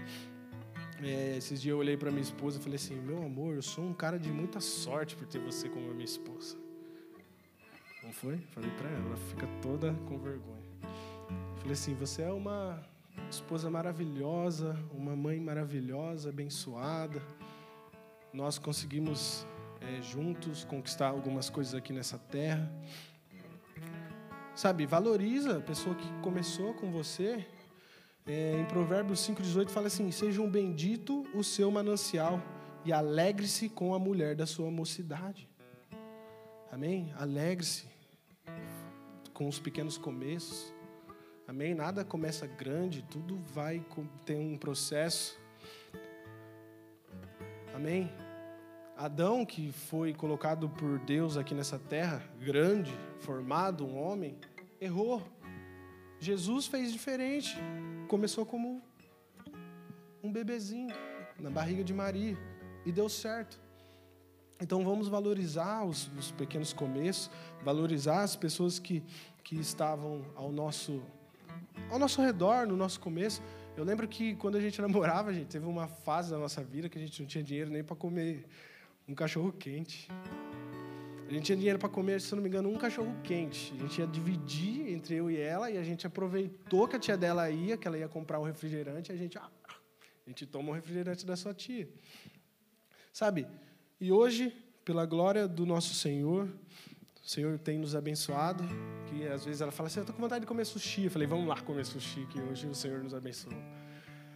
[1.04, 3.84] É, esses dias eu olhei para minha esposa e falei assim: Meu amor, eu sou
[3.84, 6.67] um cara de muita sorte por ter você como minha esposa.
[8.08, 8.38] Não foi?
[8.54, 10.64] Falei para ela, ela fica toda com vergonha.
[11.58, 12.82] Falei assim: Você é uma
[13.30, 17.22] esposa maravilhosa, uma mãe maravilhosa, abençoada.
[18.32, 19.46] Nós conseguimos
[19.82, 22.72] é, juntos conquistar algumas coisas aqui nessa terra.
[24.56, 27.46] Sabe, valoriza a pessoa que começou com você.
[28.26, 32.42] É, em Provérbios 5,18 fala assim: Seja um bendito o seu manancial
[32.86, 35.50] e alegre-se com a mulher da sua mocidade.
[36.72, 37.14] Amém?
[37.18, 37.97] Alegre-se
[39.38, 40.74] com os pequenos começos.
[41.48, 41.76] Amém?
[41.76, 43.86] Nada começa grande, tudo vai
[44.26, 45.40] ter um processo.
[47.72, 48.12] Amém?
[48.98, 54.36] Adão, que foi colocado por Deus aqui nessa terra, grande, formado, um homem,
[54.82, 55.22] errou.
[56.20, 57.56] Jesus fez diferente.
[58.08, 58.82] Começou como
[60.24, 60.90] um bebezinho
[61.40, 62.36] na barriga de Maria
[62.84, 63.67] e deu certo.
[64.60, 67.30] Então vamos valorizar os, os pequenos começos,
[67.64, 69.04] valorizar as pessoas que,
[69.44, 71.02] que estavam ao nosso
[71.92, 73.42] ao nosso redor, no nosso começo.
[73.76, 76.90] Eu lembro que quando a gente namorava, a gente teve uma fase da nossa vida
[76.90, 78.46] que a gente não tinha dinheiro nem para comer
[79.08, 80.10] um cachorro quente.
[81.28, 83.74] A gente tinha dinheiro para comer, se não me engano, um cachorro quente.
[83.78, 87.18] A gente ia dividir entre eu e ela e a gente aproveitou que a tia
[87.18, 89.50] dela ia, que ela ia comprar um refrigerante, e a gente, ah,
[90.26, 91.88] a gente toma o um refrigerante da sua tia.
[93.12, 93.46] Sabe?
[94.00, 94.54] E hoje,
[94.86, 96.48] pela glória do nosso Senhor,
[97.24, 98.64] o Senhor tem nos abençoado,
[99.08, 101.06] que às vezes ela fala assim, eu estou com vontade de comer sushi.
[101.06, 103.58] Eu falei, vamos lá comer sushi, que hoje o Senhor nos abençoou.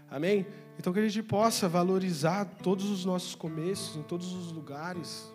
[0.09, 0.47] Amém?
[0.79, 5.31] Então que a gente possa valorizar todos os nossos começos, em todos os lugares,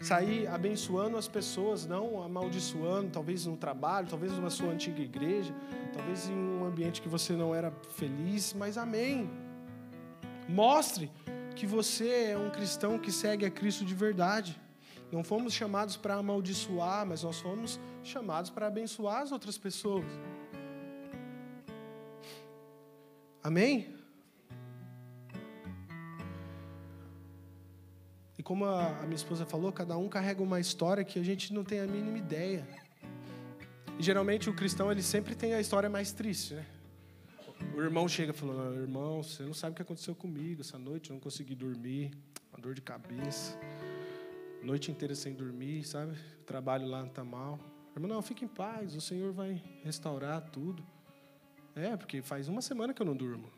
[0.00, 5.54] sair abençoando as pessoas, não amaldiçoando, talvez no trabalho, talvez na sua antiga igreja,
[5.92, 9.30] talvez em um ambiente que você não era feliz, mas amém.
[10.48, 11.10] Mostre
[11.56, 14.60] que você é um cristão que segue a Cristo de verdade.
[15.10, 20.04] Não fomos chamados para amaldiçoar, mas nós fomos chamados para abençoar as outras pessoas.
[23.42, 23.96] Amém?
[28.38, 31.64] E como a, minha esposa falou, cada um carrega uma história que a gente não
[31.64, 32.68] tem a mínima ideia.
[33.98, 36.66] E geralmente o cristão ele sempre tem a história mais triste, né?
[37.76, 41.14] O irmão chega falando: "Irmão, você não sabe o que aconteceu comigo essa noite, eu
[41.14, 42.12] não consegui dormir,
[42.52, 43.58] uma dor de cabeça"
[44.66, 46.12] noite inteira sem dormir, sabe?
[46.40, 47.58] O trabalho lá está mal.
[47.94, 50.84] Irmão, não, fique em paz, o Senhor vai restaurar tudo.
[51.74, 53.48] É, porque faz uma semana que eu não durmo.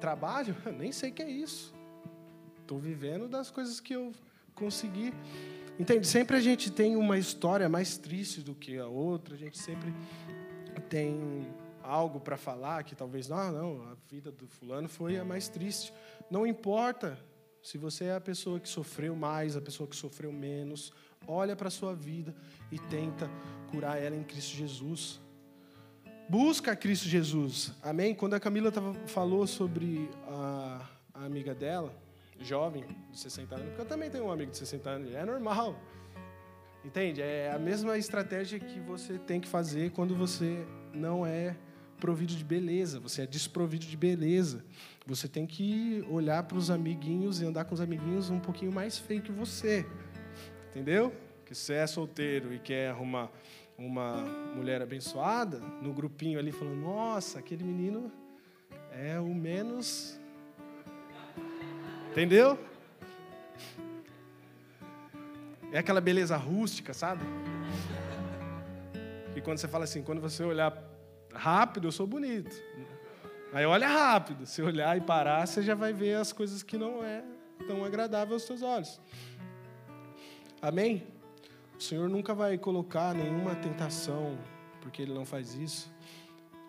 [0.00, 0.54] Trabalho?
[0.78, 1.74] Nem sei o que é isso.
[2.60, 4.12] Estou vivendo das coisas que eu
[4.54, 5.12] consegui.
[5.78, 6.06] Entende?
[6.06, 9.92] Sempre a gente tem uma história mais triste do que a outra, a gente sempre
[10.88, 11.46] tem
[11.82, 15.92] algo para falar que talvez, não, não, a vida do fulano foi a mais triste.
[16.30, 17.18] Não importa
[17.62, 20.92] se você é a pessoa que sofreu mais, a pessoa que sofreu menos,
[21.26, 22.34] olha para a sua vida
[22.70, 23.30] e tenta
[23.70, 25.20] curar ela em Cristo Jesus.
[26.28, 27.72] Busca Cristo Jesus.
[27.82, 28.14] Amém?
[28.14, 31.94] Quando a Camila tava, falou sobre a, a amiga dela,
[32.40, 35.76] jovem, de 60 anos, porque eu também tenho um amigo de 60 anos, é normal.
[36.84, 37.22] Entende?
[37.22, 41.56] É a mesma estratégia que você tem que fazer quando você não é
[42.02, 44.64] provido de beleza, você é desprovido de beleza.
[45.06, 48.98] Você tem que olhar para os amiguinhos e andar com os amiguinhos um pouquinho mais
[48.98, 49.86] feio que você.
[50.70, 51.14] Entendeu?
[51.46, 53.30] Que você é solteiro e quer arrumar
[53.78, 54.16] uma
[54.56, 58.10] mulher abençoada, no grupinho ali falando: "Nossa, aquele menino
[58.90, 60.18] é o menos
[62.10, 62.58] Entendeu?
[65.72, 67.22] É aquela beleza rústica, sabe?
[69.34, 70.91] E quando você fala assim, quando você olhar
[71.34, 72.54] rápido, eu sou bonito.
[73.52, 74.46] Aí olha rápido.
[74.46, 77.22] Se olhar e parar, você já vai ver as coisas que não é
[77.66, 79.00] tão agradável aos seus olhos.
[80.60, 81.06] Amém?
[81.78, 84.38] O Senhor nunca vai colocar nenhuma tentação,
[84.80, 85.92] porque Ele não faz isso,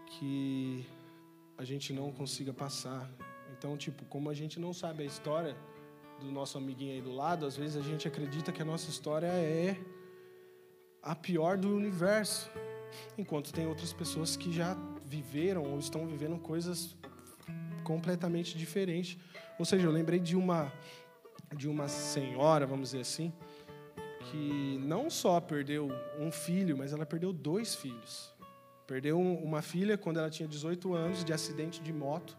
[0.07, 0.85] que
[1.57, 3.09] a gente não consiga passar.
[3.55, 5.55] Então, tipo, como a gente não sabe a história
[6.19, 9.27] do nosso amiguinho aí do lado, às vezes a gente acredita que a nossa história
[9.27, 9.77] é
[11.01, 12.49] a pior do universo,
[13.17, 16.95] enquanto tem outras pessoas que já viveram ou estão vivendo coisas
[17.83, 19.17] completamente diferentes.
[19.59, 20.71] Ou seja, eu lembrei de uma
[21.55, 23.31] de uma senhora, vamos dizer assim,
[24.31, 28.33] que não só perdeu um filho, mas ela perdeu dois filhos.
[28.87, 32.37] Perdeu uma filha quando ela tinha 18 anos de acidente de moto.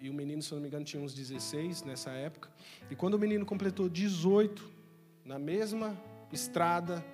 [0.00, 2.50] E o menino, se não me engano, tinha uns 16 nessa época.
[2.90, 4.68] E quando o menino completou 18,
[5.24, 5.96] na mesma
[6.32, 7.04] estrada,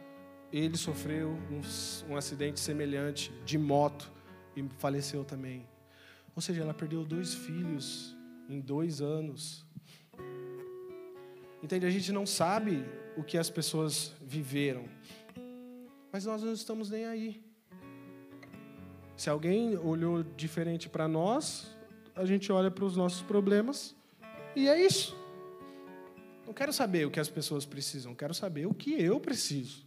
[0.53, 4.13] ele sofreu um, um acidente semelhante de moto
[4.55, 5.67] e faleceu também.
[6.37, 8.17] Ou seja, ela perdeu dois filhos
[8.49, 9.65] em dois anos.
[11.63, 11.87] Entende?
[11.87, 12.85] A gente não sabe
[13.17, 14.85] o que as pessoas viveram,
[16.13, 17.43] mas nós não estamos nem aí.
[19.17, 21.71] Se alguém olhou diferente para nós,
[22.15, 23.95] a gente olha para os nossos problemas
[24.57, 25.17] e é isso.
[26.45, 29.87] Não quero saber o que as pessoas precisam, quero saber o que eu preciso.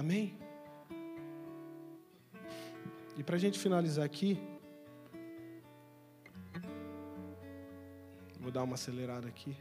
[0.00, 0.32] Amém?
[3.18, 4.40] E para a gente finalizar aqui,
[8.40, 9.54] vou dar uma acelerada aqui.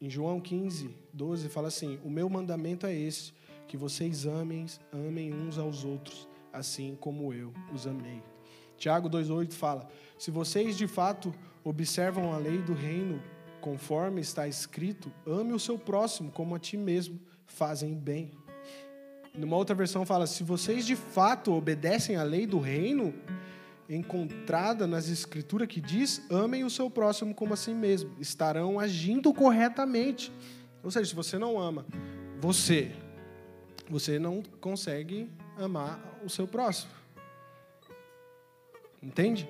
[0.00, 3.34] Em João 15, 12, fala assim: O meu mandamento é esse,
[3.68, 8.22] que vocês amem, amem uns aos outros, assim como eu os amei.
[8.78, 9.86] Tiago 2,8 fala:
[10.18, 11.30] Se vocês de fato
[11.62, 13.22] observam a lei do reino,
[13.60, 18.32] conforme está escrito, ame o seu próximo como a ti mesmo fazem bem.
[19.34, 23.14] Numa outra versão fala: se vocês de fato obedecem à lei do reino,
[23.88, 29.32] encontrada nas escrituras que diz: amem o seu próximo como a si mesmo, estarão agindo
[29.32, 30.32] corretamente.
[30.82, 31.84] Ou seja, se você não ama
[32.38, 32.92] você,
[33.88, 36.92] você não consegue amar o seu próximo.
[39.02, 39.48] Entende?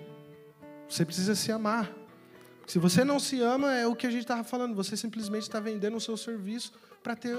[0.89, 1.93] Você precisa se amar.
[2.67, 5.61] Se você não se ama, é o que a gente estava falando, você simplesmente está
[5.61, 6.73] vendendo o seu serviço
[7.03, 7.37] para ter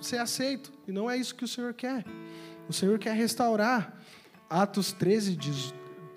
[0.00, 0.72] ser aceito.
[0.86, 2.04] E não é isso que o Senhor quer.
[2.68, 4.00] O Senhor quer restaurar.
[4.48, 5.38] Atos 13,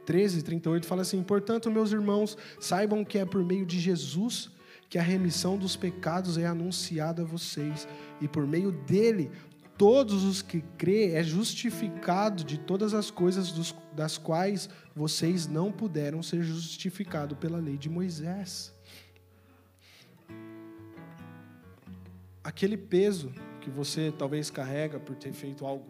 [0.06, 4.50] 13, 38 fala assim: Portanto, meus irmãos, saibam que é por meio de Jesus
[4.90, 7.88] que a remissão dos pecados é anunciada a vocês,
[8.22, 9.32] e por meio dele
[9.78, 15.72] todos os que crê é justificado de todas as coisas dos, das quais vocês não
[15.72, 18.74] puderam ser justificados pela lei de Moisés.
[22.42, 23.34] Aquele peso
[23.66, 25.90] que você talvez carrega por ter feito algo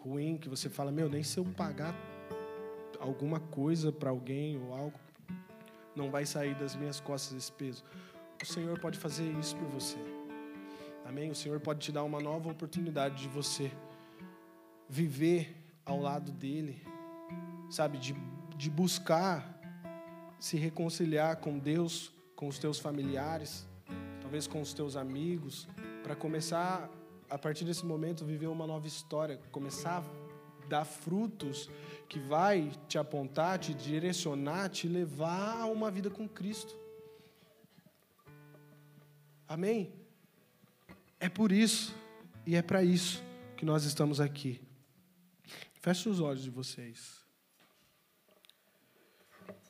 [0.00, 1.94] ruim, que você fala, meu, nem se eu pagar
[2.98, 4.98] alguma coisa para alguém ou algo,
[5.94, 7.84] não vai sair das minhas costas esse peso.
[8.42, 9.98] O Senhor pode fazer isso por você.
[11.04, 11.30] Amém?
[11.30, 13.70] O Senhor pode te dar uma nova oportunidade de você
[14.88, 15.54] viver
[15.84, 16.82] ao lado dEle,
[17.68, 17.98] sabe?
[17.98, 18.16] De,
[18.56, 19.60] de buscar
[20.40, 23.68] se reconciliar com Deus, com os teus familiares,
[24.22, 25.68] talvez com os teus amigos,
[26.02, 26.90] para começar
[27.32, 31.70] a partir desse momento, viver uma nova história, começar a dar frutos
[32.06, 36.76] que vai te apontar, te direcionar, te levar a uma vida com Cristo.
[39.48, 39.94] Amém?
[41.18, 41.94] É por isso
[42.46, 43.24] e é para isso
[43.56, 44.60] que nós estamos aqui.
[45.80, 47.21] Feche os olhos de vocês.